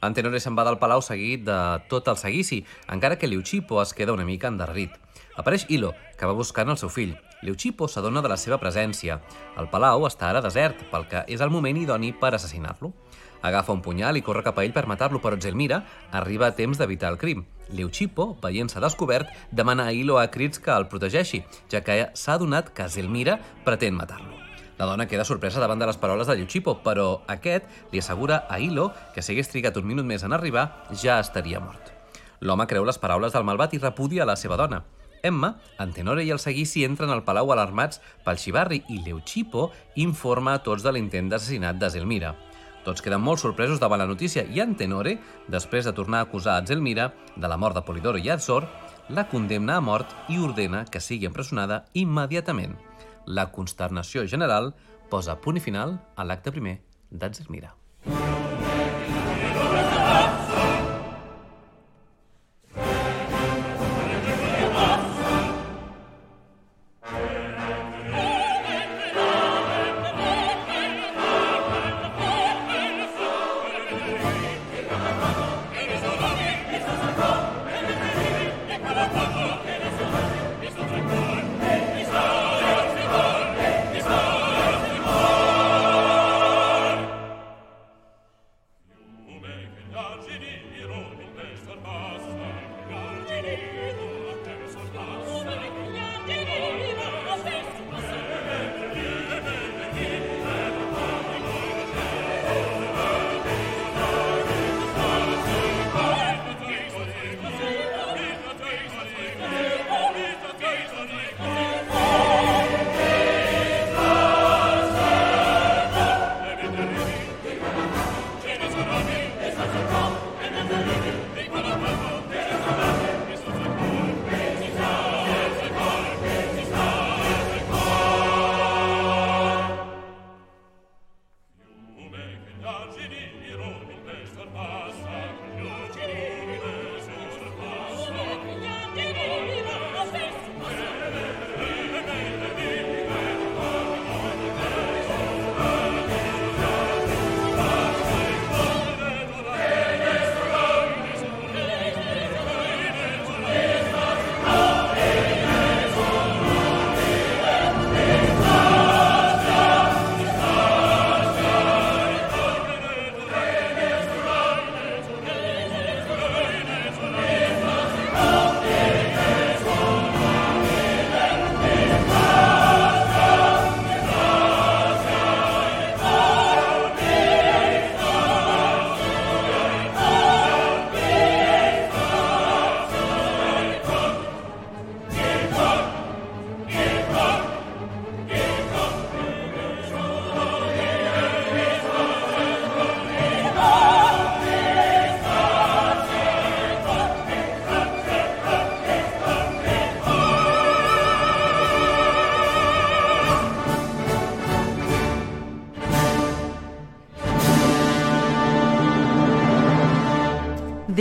Antenore 0.01 0.39
se'n 0.39 0.55
va 0.57 0.65
del 0.67 0.77
palau 0.77 1.01
seguit 1.01 1.45
de 1.47 1.57
tot 1.89 2.07
el 2.11 2.17
seguici, 2.19 2.63
encara 2.91 3.17
que 3.17 3.27
Leucipo 3.27 3.81
es 3.81 3.93
queda 3.93 4.13
una 4.13 4.25
mica 4.25 4.51
endarrerit. 4.51 4.91
Apareix 5.35 5.65
Hilo, 5.67 5.93
que 6.17 6.27
va 6.27 6.35
buscant 6.35 6.69
el 6.71 6.77
seu 6.79 6.89
fill. 6.89 7.15
Leucipo 7.43 7.89
s'adona 7.91 8.21
de 8.23 8.31
la 8.31 8.37
seva 8.39 8.59
presència. 8.61 9.19
El 9.59 9.67
palau 9.71 10.05
està 10.07 10.29
ara 10.29 10.43
desert, 10.43 10.85
pel 10.91 11.07
que 11.11 11.25
és 11.27 11.41
el 11.43 11.51
moment 11.51 11.77
idoni 11.77 12.13
per 12.13 12.33
assassinar-lo. 12.35 12.93
Agafa 13.45 13.75
un 13.75 13.83
punyal 13.85 14.17
i 14.17 14.23
corre 14.25 14.45
cap 14.45 14.57
a 14.57 14.63
ell 14.65 14.73
per 14.73 14.87
matar-lo, 14.89 15.19
però 15.21 15.37
Zelmira 15.41 15.83
arriba 16.11 16.47
a 16.47 16.55
temps 16.57 16.79
d'evitar 16.79 17.11
el 17.13 17.19
crim. 17.21 17.43
Leucipo, 17.69 18.31
veient-se 18.41 18.81
descobert, 18.81 19.29
demana 19.51 19.89
a 19.89 19.93
Hilo 19.93 20.17
a 20.17 20.29
crits 20.31 20.61
que 20.61 20.73
el 20.73 20.87
protegeixi, 20.89 21.43
ja 21.69 21.83
que 21.83 21.99
s'ha 22.13 22.39
adonat 22.39 22.73
que 22.73 22.89
Zelmira 22.89 23.37
pretén 23.67 23.99
matar-lo. 23.99 24.34
La 24.77 24.85
dona 24.85 25.07
queda 25.07 25.23
sorpresa 25.23 25.61
davant 25.63 25.79
de 25.79 25.87
les 25.87 25.97
paraules 25.97 26.27
de 26.27 26.35
Leucipo, 26.35 26.75
però 26.83 27.21
aquest 27.31 27.69
li 27.93 28.01
assegura 28.01 28.43
a 28.49 28.59
Hilo 28.59 28.89
que 29.15 29.23
si 29.23 29.31
hagués 29.31 29.51
trigat 29.51 29.77
un 29.79 29.87
minut 29.87 30.05
més 30.05 30.25
en 30.27 30.35
arribar, 30.35 30.65
ja 30.91 31.21
estaria 31.23 31.61
mort. 31.63 31.93
L'home 32.41 32.67
creu 32.67 32.83
les 32.83 32.99
paraules 32.99 33.31
del 33.31 33.47
malvat 33.47 33.73
i 33.73 33.79
repudia 33.79 34.27
la 34.27 34.35
seva 34.35 34.57
dona. 34.59 34.83
Emma, 35.23 35.55
Antenore 35.81 36.25
i 36.25 36.29
el 36.29 36.41
seguici 36.43 36.83
entren 36.85 37.09
al 37.09 37.23
palau 37.25 37.49
alarmats 37.53 38.01
pel 38.25 38.37
xivarri 38.37 38.83
i 38.93 38.99
Leucipo 39.05 39.71
informa 40.03 40.53
a 40.53 40.61
tots 40.65 40.83
de 40.83 40.91
l'intent 40.93 41.31
d'assassinat 41.31 41.79
de 41.81 41.89
Zelmira. 41.89 42.35
Tots 42.85 43.01
queden 43.01 43.23
molt 43.25 43.41
sorpresos 43.41 43.79
davant 43.81 44.03
la 44.03 44.09
notícia 44.11 44.43
i 44.45 44.61
Antenore, 44.61 45.15
després 45.49 45.87
de 45.87 45.95
tornar 45.97 46.19
a 46.21 46.27
acusar 46.27 46.59
a 46.59 46.65
Zelmira 46.67 47.13
de 47.35 47.47
la 47.49 47.57
mort 47.57 47.73
de 47.73 47.81
Polidoro 47.87 48.21
i 48.21 48.29
Azor, 48.29 48.67
la 49.09 49.25
condemna 49.31 49.79
a 49.79 49.81
mort 49.81 50.13
i 50.29 50.37
ordena 50.37 50.83
que 50.85 51.01
sigui 51.01 51.25
empresonada 51.25 51.85
immediatament. 51.93 52.75
La 53.25 53.49
consternació 53.51 54.25
general 54.29 54.73
posa 55.09 55.37
punt 55.41 55.57
i 55.57 55.63
final 55.63 55.97
a 56.15 56.25
l'acte 56.27 56.53
primer 56.53 56.79
d'Zelmira. 57.09 57.73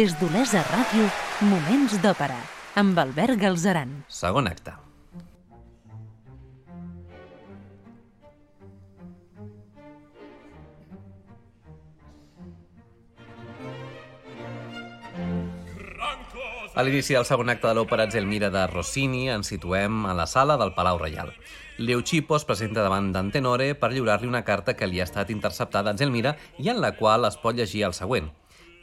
Des 0.05 0.13
d'Olesa 0.21 0.61
Ràdio, 0.69 1.05
Moments 1.49 1.95
d'Òpera, 2.03 2.37
amb 2.77 2.99
Albert 3.01 3.39
Galzeran. 3.41 3.95
Segon 4.13 4.51
acte. 4.51 4.75
A 16.75 16.83
l'inici 16.85 17.17
del 17.17 17.25
segon 17.25 17.49
acte 17.49 17.71
de 17.71 17.73
l'òpera 17.79 18.11
Zelmira 18.13 18.53
de 18.53 18.67
Rossini 18.67 19.31
ens 19.33 19.55
situem 19.55 20.05
a 20.05 20.13
la 20.13 20.29
sala 20.29 20.61
del 20.61 20.77
Palau 20.77 21.01
Reial. 21.01 21.33
Leucipo 21.79 22.37
es 22.37 22.45
presenta 22.45 22.85
davant 22.85 23.09
d'Antenore 23.15 23.73
per 23.73 23.95
lliurar-li 23.95 24.29
una 24.29 24.45
carta 24.45 24.77
que 24.77 24.91
li 24.91 25.01
ha 25.01 25.09
estat 25.09 25.33
interceptada 25.33 25.95
a 25.95 25.97
Zelmira 25.97 26.37
i 26.59 26.69
en 26.69 26.85
la 26.85 26.93
qual 26.99 27.25
es 27.25 27.41
pot 27.41 27.57
llegir 27.57 27.87
el 27.89 27.97
següent. 27.97 28.35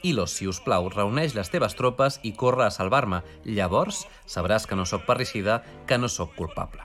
Ilos, 0.02 0.32
si 0.34 0.48
us 0.50 0.58
plau, 0.60 0.88
reuneix 0.90 1.36
les 1.36 1.50
teves 1.50 1.76
tropes 1.78 2.18
i 2.26 2.32
corre 2.34 2.66
a 2.66 2.72
salvar-me. 2.74 3.20
Llavors 3.46 4.06
sabràs 4.26 4.66
que 4.66 4.74
no 4.78 4.86
sóc 4.86 5.06
parricida, 5.06 5.60
que 5.86 5.98
no 5.98 6.10
sóc 6.10 6.34
culpable. 6.34 6.82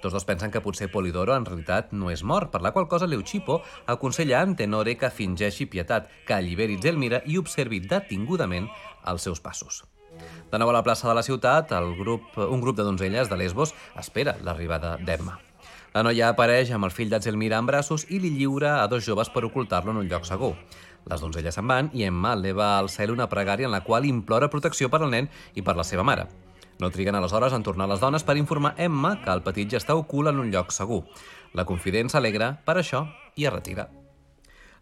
Tots 0.00 0.14
dos 0.14 0.24
pensen 0.24 0.52
que 0.54 0.62
potser 0.62 0.88
Polidoro 0.92 1.34
en 1.34 1.44
realitat 1.44 1.90
no 1.92 2.12
és 2.12 2.22
mort, 2.22 2.52
per 2.52 2.62
la 2.62 2.70
qual 2.72 2.86
cosa 2.88 3.08
Leucipo 3.10 3.60
aconsella 3.86 4.38
a 4.38 4.46
Antenore 4.46 4.94
que 4.96 5.10
fingeixi 5.10 5.66
pietat, 5.66 6.06
que 6.24 6.36
alliberi 6.36 6.78
Zelmira 6.80 7.20
i 7.26 7.36
observi 7.36 7.82
detingudament 7.82 8.70
els 9.04 9.26
seus 9.26 9.42
passos. 9.42 9.82
De 10.50 10.58
nou 10.58 10.70
a 10.70 10.76
la 10.78 10.84
plaça 10.86 11.08
de 11.08 11.18
la 11.18 11.26
ciutat, 11.26 11.74
el 11.76 11.92
grup, 11.98 12.38
un 12.38 12.62
grup 12.62 12.78
de 12.78 12.86
donzelles 12.86 13.28
de 13.28 13.36
Lesbos 13.36 13.74
espera 13.98 14.38
l'arribada 14.40 14.96
d'Emma. 15.02 15.36
La 15.94 16.04
noia 16.04 16.28
apareix 16.30 16.70
amb 16.70 16.86
el 16.86 16.92
fill 16.94 17.10
de 17.10 17.18
Zelmira 17.24 17.58
en 17.58 17.66
braços 17.66 18.04
i 18.08 18.20
li 18.22 18.30
lliura 18.30 18.76
a 18.82 18.86
dos 18.92 19.06
joves 19.06 19.32
per 19.34 19.42
ocultar-lo 19.48 19.90
en 19.90 20.02
un 20.04 20.10
lloc 20.10 20.28
segur. 20.28 20.54
Les 21.08 21.22
donzelles 21.24 21.56
se'n 21.56 21.68
van 21.68 21.88
i 21.96 22.04
Emma 22.04 22.34
eleva 22.36 22.74
al 22.76 22.90
cel 22.92 23.14
una 23.14 23.28
pregària 23.32 23.66
en 23.68 23.72
la 23.72 23.84
qual 23.84 24.04
implora 24.04 24.50
protecció 24.52 24.90
per 24.92 25.00
al 25.02 25.12
nen 25.14 25.30
i 25.54 25.64
per 25.64 25.76
la 25.76 25.86
seva 25.86 26.04
mare. 26.04 26.26
No 26.78 26.90
triguen 26.94 27.16
aleshores 27.18 27.54
en 27.56 27.64
tornar 27.66 27.88
les 27.90 28.00
dones 28.00 28.22
per 28.22 28.36
informar 28.36 28.74
Emma 28.78 29.16
que 29.24 29.32
el 29.32 29.42
petit 29.42 29.72
ja 29.72 29.80
està 29.80 29.96
ocult 29.98 30.30
en 30.30 30.38
un 30.38 30.52
lloc 30.52 30.70
segur. 30.74 31.02
La 31.54 31.64
confident 31.64 32.12
s'alegra 32.12 32.52
per 32.66 32.76
això 32.78 33.06
i 33.36 33.48
es 33.48 33.54
retira. 33.54 33.88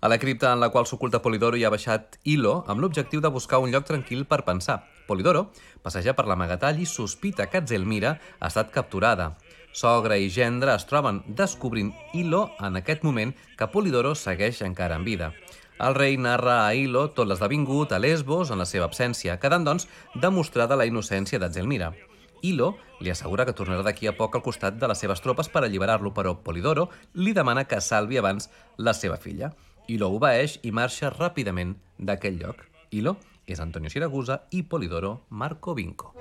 A 0.01 0.09
la 0.13 0.19
cripta 0.19 0.53
en 0.53 0.61
la 0.61 0.69
qual 0.69 0.85
s'oculta 0.87 1.23
Polidoro 1.25 1.57
hi 1.57 1.65
ha 1.65 1.73
baixat 1.73 2.19
Hilo 2.23 2.59
amb 2.69 2.83
l'objectiu 2.83 3.23
de 3.25 3.33
buscar 3.33 3.63
un 3.65 3.73
lloc 3.73 3.87
tranquil 3.89 4.27
per 4.29 4.45
pensar. 4.45 4.83
Polidoro 5.07 5.47
passeja 5.83 6.13
per 6.19 6.27
l'amagatall 6.27 6.83
i 6.83 6.87
sospita 6.87 7.47
que 7.49 7.63
Zelmira 7.65 8.19
ha 8.39 8.51
estat 8.51 8.75
capturada. 8.75 9.37
Sogra 9.73 10.19
i 10.21 10.29
gendre 10.33 10.75
es 10.75 10.85
troben 10.91 11.23
descobrint 11.27 11.95
Hilo 12.13 12.51
en 12.61 12.77
aquest 12.77 13.05
moment 13.09 13.33
que 13.57 13.71
Polidoro 13.73 14.15
segueix 14.15 14.61
encara 14.67 15.01
en 15.01 15.05
vida. 15.09 15.33
El 15.79 15.95
rei 15.95 16.17
narra 16.17 16.63
a 16.65 16.75
Hilo 16.75 17.03
tot 17.13 17.29
l'esdevingut 17.29 17.93
a 17.93 17.99
Lesbos 18.01 18.51
en 18.51 18.63
la 18.63 18.67
seva 18.69 18.87
absència, 18.89 19.37
quedant, 19.41 19.65
doncs, 19.67 19.85
demostrada 20.15 20.79
la 20.79 20.87
innocència 20.89 21.41
d'Azelmira. 21.43 21.91
Hilo 22.41 22.77
li 23.01 23.13
assegura 23.13 23.45
que 23.45 23.55
tornarà 23.57 23.85
d'aquí 23.85 24.09
a 24.09 24.15
poc 24.17 24.37
al 24.37 24.45
costat 24.45 24.79
de 24.81 24.89
les 24.89 25.05
seves 25.05 25.21
tropes 25.21 25.51
per 25.53 25.65
alliberar-lo, 25.65 26.15
però 26.17 26.37
Polidoro 26.41 26.89
li 27.15 27.37
demana 27.37 27.67
que 27.69 27.81
salvi 27.85 28.17
abans 28.17 28.49
la 28.79 28.97
seva 28.97 29.21
filla. 29.21 29.53
Hilo 29.87 30.09
obeeix 30.17 30.59
i 30.65 30.73
marxa 30.73 31.13
ràpidament 31.13 31.77
d'aquell 31.99 32.41
lloc. 32.41 32.65
Hilo 32.91 33.19
és 33.47 33.61
Antonio 33.61 33.93
Siragusa 33.93 34.47
i 34.51 34.65
Polidoro 34.65 35.27
Marco 35.29 35.75
Vinco. 35.75 36.15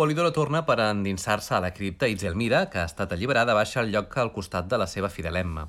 Polidoro 0.00 0.30
torna 0.32 0.62
per 0.64 0.78
endinsar-se 0.80 1.52
a 1.52 1.58
la 1.60 1.74
cripta 1.76 2.08
i 2.08 2.14
Zelmira, 2.16 2.62
que 2.72 2.78
ha 2.80 2.86
estat 2.88 3.10
alliberada, 3.12 3.52
baixa 3.52 3.82
al 3.82 3.90
lloc 3.92 4.14
al 4.16 4.30
costat 4.32 4.64
de 4.70 4.78
la 4.80 4.86
seva 4.88 5.10
fidel 5.12 5.36
Emma. 5.36 5.66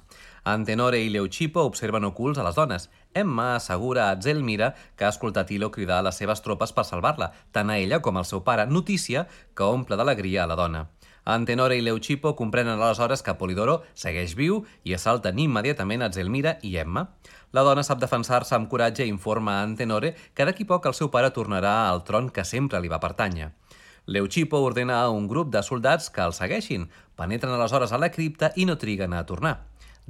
Antenore 0.47 1.01
i 1.03 1.09
Leucipo 1.11 1.65
observen 1.67 2.07
ocults 2.07 2.39
a 2.39 2.45
les 2.47 2.55
dones. 2.55 2.87
Emma 3.13 3.57
assegura 3.57 4.05
a 4.07 4.15
Zelmira 4.15 4.71
que 4.95 5.03
ha 5.03 5.11
escoltat 5.11 5.51
Ilo 5.51 5.67
cridar 5.75 5.97
a 5.99 6.07
les 6.07 6.15
seves 6.15 6.39
tropes 6.47 6.71
per 6.71 6.87
salvar-la, 6.87 7.33
tant 7.51 7.67
a 7.67 7.77
ella 7.83 7.99
com 7.99 8.15
al 8.15 8.29
seu 8.29 8.45
pare, 8.47 8.69
notícia 8.71 9.27
que 9.53 9.67
omple 9.67 9.99
d'alegria 9.99 10.45
a 10.45 10.47
la 10.47 10.55
dona. 10.55 10.87
Antenore 11.25 11.75
i 11.75 11.83
Leucipo 11.83 12.31
comprenen 12.39 12.79
aleshores 12.79 13.27
que 13.27 13.35
Polidoro 13.35 13.81
segueix 13.93 14.37
viu 14.39 14.63
i 14.87 14.95
assalten 14.95 15.43
immediatament 15.43 16.07
a 16.07 16.13
Zelmira 16.15 16.55
i 16.63 16.77
Emma. 16.79 17.09
La 17.51 17.67
dona 17.67 17.83
sap 17.83 17.99
defensar-se 17.99 18.55
amb 18.55 18.71
coratge 18.71 19.03
i 19.03 19.11
informa 19.11 19.59
a 19.59 19.67
Antenore 19.67 20.15
que 20.33 20.47
d'aquí 20.47 20.63
poc 20.63 20.87
el 20.87 20.95
seu 20.95 21.11
pare 21.11 21.35
tornarà 21.35 21.81
al 21.89 22.05
tron 22.07 22.31
que 22.31 22.47
sempre 22.47 22.79
li 22.79 22.87
va 22.87 23.03
pertànyer. 23.03 23.57
Leucipo 24.05 24.59
ordena 24.65 25.01
a 25.01 25.09
un 25.09 25.27
grup 25.27 25.51
de 25.53 25.61
soldats 25.63 26.09
que 26.09 26.23
el 26.25 26.33
segueixin, 26.33 26.87
penetren 27.15 27.53
aleshores 27.53 27.93
a 27.93 27.99
la 28.01 28.09
cripta 28.09 28.51
i 28.55 28.65
no 28.65 28.77
triguen 28.81 29.13
a 29.13 29.25
tornar. 29.29 29.59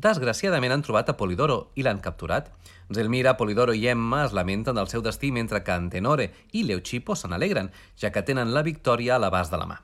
Desgraciadament 0.02 0.72
han 0.72 0.86
trobat 0.86 1.12
a 1.12 1.18
Polidoro 1.20 1.60
i 1.76 1.84
l'han 1.84 2.00
capturat. 2.00 2.48
Zelmira, 2.90 3.36
Polidoro 3.38 3.76
i 3.76 3.88
Emma 3.92 4.24
es 4.26 4.34
lamenten 4.34 4.80
del 4.80 4.88
seu 4.88 5.04
destí 5.04 5.32
mentre 5.36 5.64
que 5.64 5.76
Antenore 5.76 6.32
i 6.54 6.64
Leucipo 6.64 7.16
se 7.16 7.28
n'alegren, 7.28 7.72
ja 8.00 8.12
que 8.12 8.24
tenen 8.24 8.56
la 8.56 8.64
victòria 8.64 9.18
a 9.18 9.20
l'abast 9.20 9.52
de 9.52 9.60
la 9.60 9.68
mà. 9.68 9.82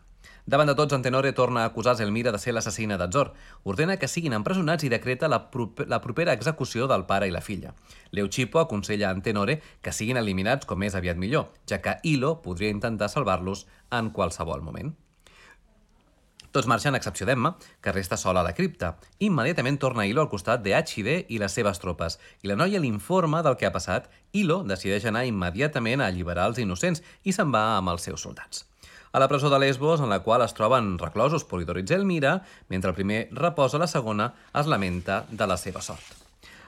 Davant 0.48 0.70
de 0.70 0.78
tots, 0.80 0.94
Antenore 0.96 1.34
torna 1.36 1.66
a 1.66 1.68
acusar 1.68 1.98
Zelmira 2.00 2.32
de 2.32 2.40
ser 2.40 2.54
l'assassina 2.56 2.96
d'Azor. 2.96 3.34
Ordena 3.68 3.98
que 4.00 4.08
siguin 4.08 4.32
empresonats 4.32 4.86
i 4.88 4.90
decreta 4.90 5.28
la, 5.28 5.42
prop 5.52 5.82
la 5.92 6.00
propera 6.00 6.32
execució 6.32 6.86
del 6.88 7.04
pare 7.10 7.28
i 7.28 7.34
la 7.36 7.42
filla. 7.44 7.74
Leucipo 8.16 8.62
aconsella 8.62 9.10
a 9.10 9.12
Antenore 9.12 9.58
que 9.84 9.92
siguin 9.92 10.16
eliminats 10.16 10.66
com 10.70 10.80
més 10.80 10.96
aviat 10.96 11.20
millor, 11.20 11.50
ja 11.68 11.82
que 11.84 11.98
Ilo 12.08 12.38
podria 12.46 12.72
intentar 12.72 13.10
salvar-los 13.12 13.66
en 13.92 14.14
qualsevol 14.16 14.64
moment. 14.64 14.94
Tots 16.56 16.72
marxen 16.72 16.96
a 16.96 17.02
excepció 17.04 17.28
d'Emma, 17.28 17.52
que 17.84 17.92
resta 17.92 18.16
sola 18.16 18.40
a 18.40 18.48
la 18.48 18.56
cripta. 18.56 18.94
Immediatament 19.20 19.82
torna 19.84 20.08
Ilo 20.08 20.24
al 20.24 20.32
costat 20.32 20.64
de 20.64 20.72
Hide 20.80 21.18
i 21.28 21.42
les 21.44 21.60
seves 21.60 21.84
tropes, 21.84 22.22
i 22.42 22.48
la 22.48 22.56
noia 22.56 22.80
l'informa 22.80 23.44
del 23.44 23.60
que 23.60 23.68
ha 23.68 23.76
passat. 23.76 24.08
Ilo 24.32 24.64
decideix 24.64 25.12
anar 25.12 25.28
immediatament 25.28 26.00
a 26.00 26.08
alliberar 26.08 26.48
els 26.48 26.64
innocents 26.64 27.04
i 27.28 27.36
se'n 27.36 27.52
va 27.52 27.68
amb 27.76 27.92
els 27.92 28.08
seus 28.08 28.24
soldats. 28.24 28.64
A 29.18 29.20
la 29.20 29.28
presó 29.28 29.50
de 29.50 29.58
Lesbos, 29.58 30.00
en 30.00 30.12
la 30.12 30.20
qual 30.20 30.44
es 30.44 30.54
troben 30.54 31.00
reclosos 31.00 31.44
Polidor 31.44 31.80
i 31.80 31.84
Zelmira, 31.90 32.44
mentre 32.70 32.92
el 32.92 32.96
primer 32.96 33.24
reposa, 33.32 33.80
la 33.82 33.88
segona 33.90 34.28
es 34.54 34.70
lamenta 34.70 35.24
de 35.32 35.48
la 35.50 35.58
seva 35.58 35.82
sort. 35.82 36.12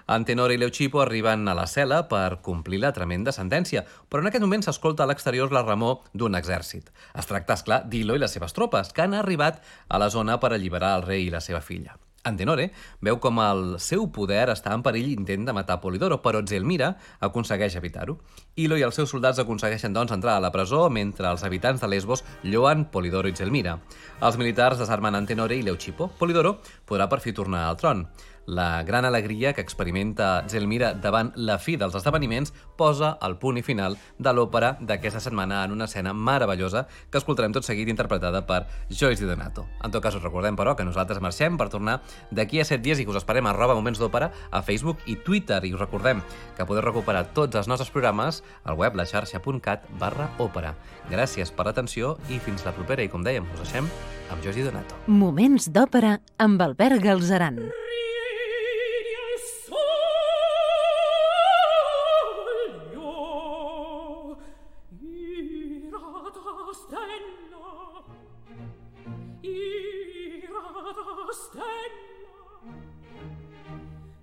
Antenor 0.08 0.50
i 0.50 0.58
Leucipo 0.58 1.04
arriben 1.04 1.46
a 1.46 1.54
la 1.54 1.68
cel·la 1.70 2.02
per 2.10 2.42
complir 2.42 2.82
la 2.82 2.90
tremenda 2.98 3.30
sentència, 3.30 3.86
però 4.10 4.26
en 4.26 4.32
aquest 4.32 4.48
moment 4.48 4.66
s'escolta 4.66 5.06
a 5.06 5.12
l'exterior 5.14 5.54
la 5.54 5.62
remor 5.62 6.00
d'un 6.18 6.42
exèrcit. 6.42 6.90
Es 7.14 7.30
tracta, 7.30 7.54
esclar, 7.54 7.84
d'Ilo 7.86 8.18
i 8.18 8.26
les 8.26 8.34
seves 8.34 8.58
tropes, 8.58 8.96
que 8.98 9.06
han 9.06 9.14
arribat 9.14 9.62
a 9.88 10.02
la 10.02 10.10
zona 10.10 10.42
per 10.42 10.56
alliberar 10.56 10.96
el 10.98 11.06
rei 11.06 11.28
i 11.30 11.36
la 11.36 11.46
seva 11.46 11.62
filla. 11.62 12.00
Antenore 12.24 12.70
veu 13.02 13.20
com 13.24 13.40
el 13.44 13.78
seu 13.80 14.08
poder 14.12 14.50
està 14.52 14.74
en 14.76 14.84
perill 14.84 15.12
i 15.12 15.16
intenta 15.16 15.56
matar 15.56 15.80
Polidoro, 15.80 16.20
però 16.24 16.42
Zelmira 16.46 16.94
aconsegueix 17.24 17.78
evitar-ho. 17.80 18.18
Ilo 18.60 18.78
i 18.78 18.84
els 18.84 19.00
seus 19.00 19.14
soldats 19.14 19.40
aconsegueixen 19.40 19.96
doncs 19.96 20.12
entrar 20.16 20.36
a 20.38 20.44
la 20.44 20.52
presó 20.52 20.88
mentre 20.90 21.30
els 21.32 21.46
habitants 21.48 21.82
de 21.82 21.92
Lesbos 21.92 22.26
lloen 22.44 22.86
Polidoro 22.92 23.30
i 23.32 23.36
Zelmira. 23.36 23.78
Els 24.20 24.38
militars 24.38 24.82
desarmen 24.82 25.16
Antenore 25.16 25.56
i 25.56 25.64
Leucipo. 25.64 26.10
Polidoro 26.20 26.58
podrà 26.86 27.08
per 27.08 27.22
fi 27.24 27.34
tornar 27.34 27.68
al 27.70 27.80
tron. 27.80 28.08
La 28.50 28.82
gran 28.82 29.06
alegria 29.06 29.54
que 29.54 29.62
experimenta 29.62 30.44
Zelmira 30.50 30.96
davant 30.98 31.28
la 31.38 31.60
fi 31.62 31.76
dels 31.78 31.94
esdeveniments 31.94 32.50
posa 32.80 33.12
el 33.22 33.36
punt 33.38 33.60
i 33.60 33.62
final 33.62 33.94
de 34.18 34.32
l'òpera 34.34 34.72
d'aquesta 34.82 35.20
setmana 35.22 35.60
en 35.68 35.76
una 35.76 35.86
escena 35.86 36.16
meravellosa 36.18 36.88
que 37.12 37.20
escoltarem 37.22 37.54
tot 37.54 37.68
seguit 37.68 37.92
interpretada 37.94 38.42
per 38.50 38.64
Joyce 38.90 39.22
Di 39.22 39.30
Donato. 39.30 39.68
En 39.86 39.94
tot 39.94 40.02
cas, 40.02 40.18
us 40.18 40.26
recordem, 40.26 40.58
però, 40.58 40.74
que 40.74 40.88
nosaltres 40.88 41.22
marxem 41.22 41.60
per 41.62 41.70
tornar 41.70 42.00
d'aquí 42.32 42.58
a 42.58 42.66
7 42.66 42.82
dies 42.82 42.98
i 42.98 43.06
que 43.06 43.14
us 43.14 43.20
esperem 43.22 43.46
a 43.46 43.52
arroba 43.54 43.76
Moments 43.78 44.02
d'Òpera 44.02 44.32
a 44.50 44.64
Facebook 44.66 45.06
i 45.06 45.20
Twitter. 45.22 45.62
I 45.70 45.76
us 45.78 45.84
recordem 45.84 46.24
que 46.58 46.66
podeu 46.66 46.82
recuperar 46.88 47.28
tots 47.38 47.54
els 47.54 47.70
nostres 47.70 47.94
programes 47.94 48.42
al 48.64 48.80
web 48.82 48.98
laxarxa.cat 48.98 49.86
barra 50.02 50.32
òpera. 50.40 50.74
Gràcies 51.12 51.54
per 51.54 51.68
l'atenció 51.70 52.16
i 52.34 52.42
fins 52.42 52.66
la 52.66 52.74
propera. 52.74 53.06
I 53.06 53.14
com 53.14 53.22
dèiem, 53.22 53.46
us 53.54 53.62
deixem 53.62 53.94
amb 54.34 54.42
Joyce 54.42 54.58
Di 54.64 54.66
Donato. 54.72 54.98
Moments 55.06 55.70
d'òpera 55.70 56.18
amb 56.42 56.66
Albert 56.66 57.06
Galzeran. 57.06 57.62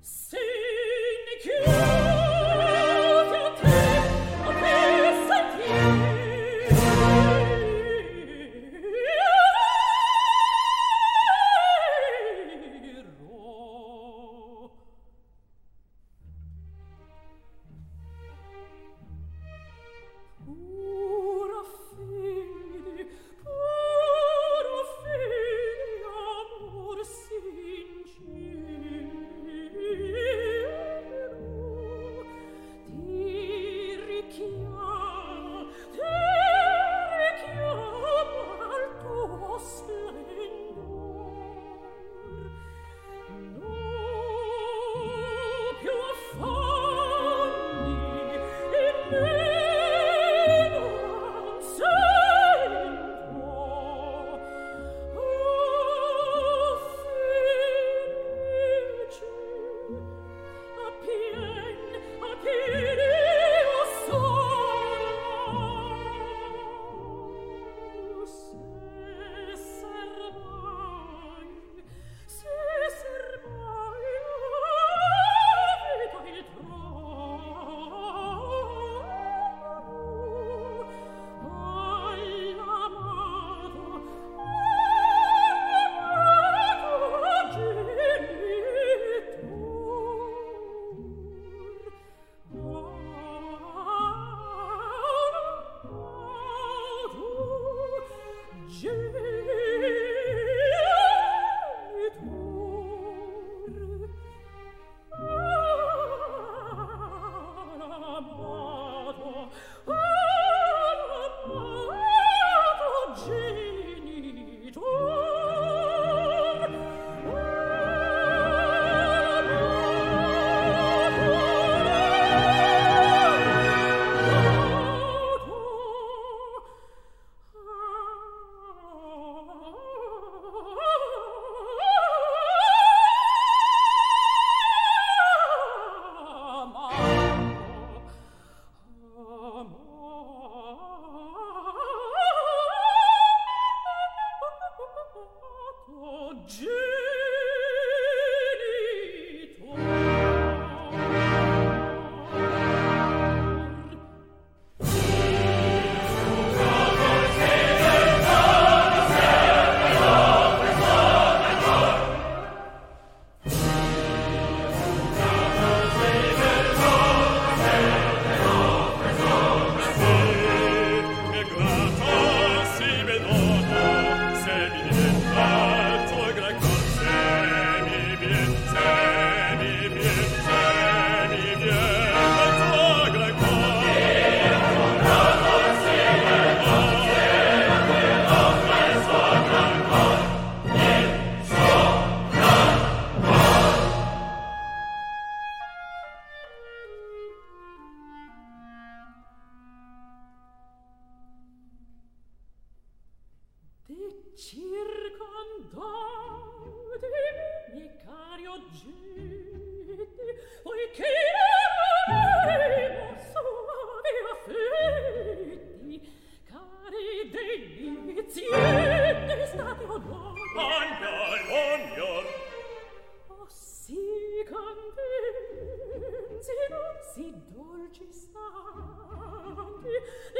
stella 0.02 1.34
chiude 1.42 2.15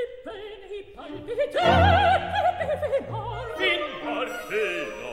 i 0.01 0.05
beni 0.25 0.81
palpite, 0.95 1.61
e 1.61 2.67
bevimor. 2.81 3.47
Vin 3.59 3.83
parfena, 4.05 5.06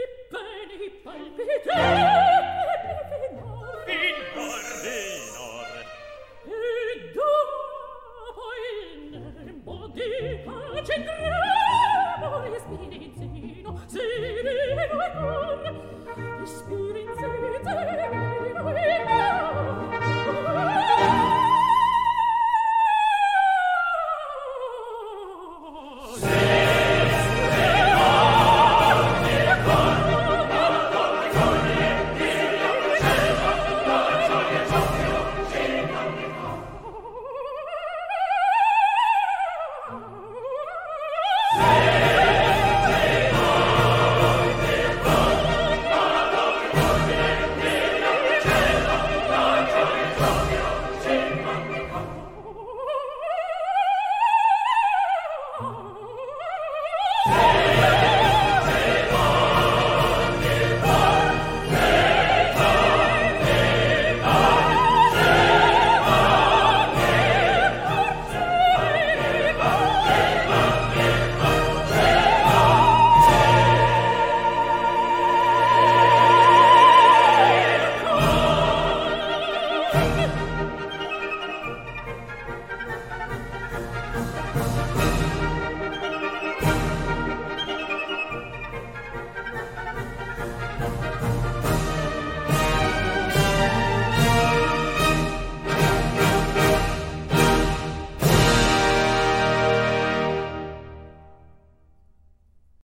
i 0.00 0.02
peni 0.30 0.88
palpitei 1.04 2.09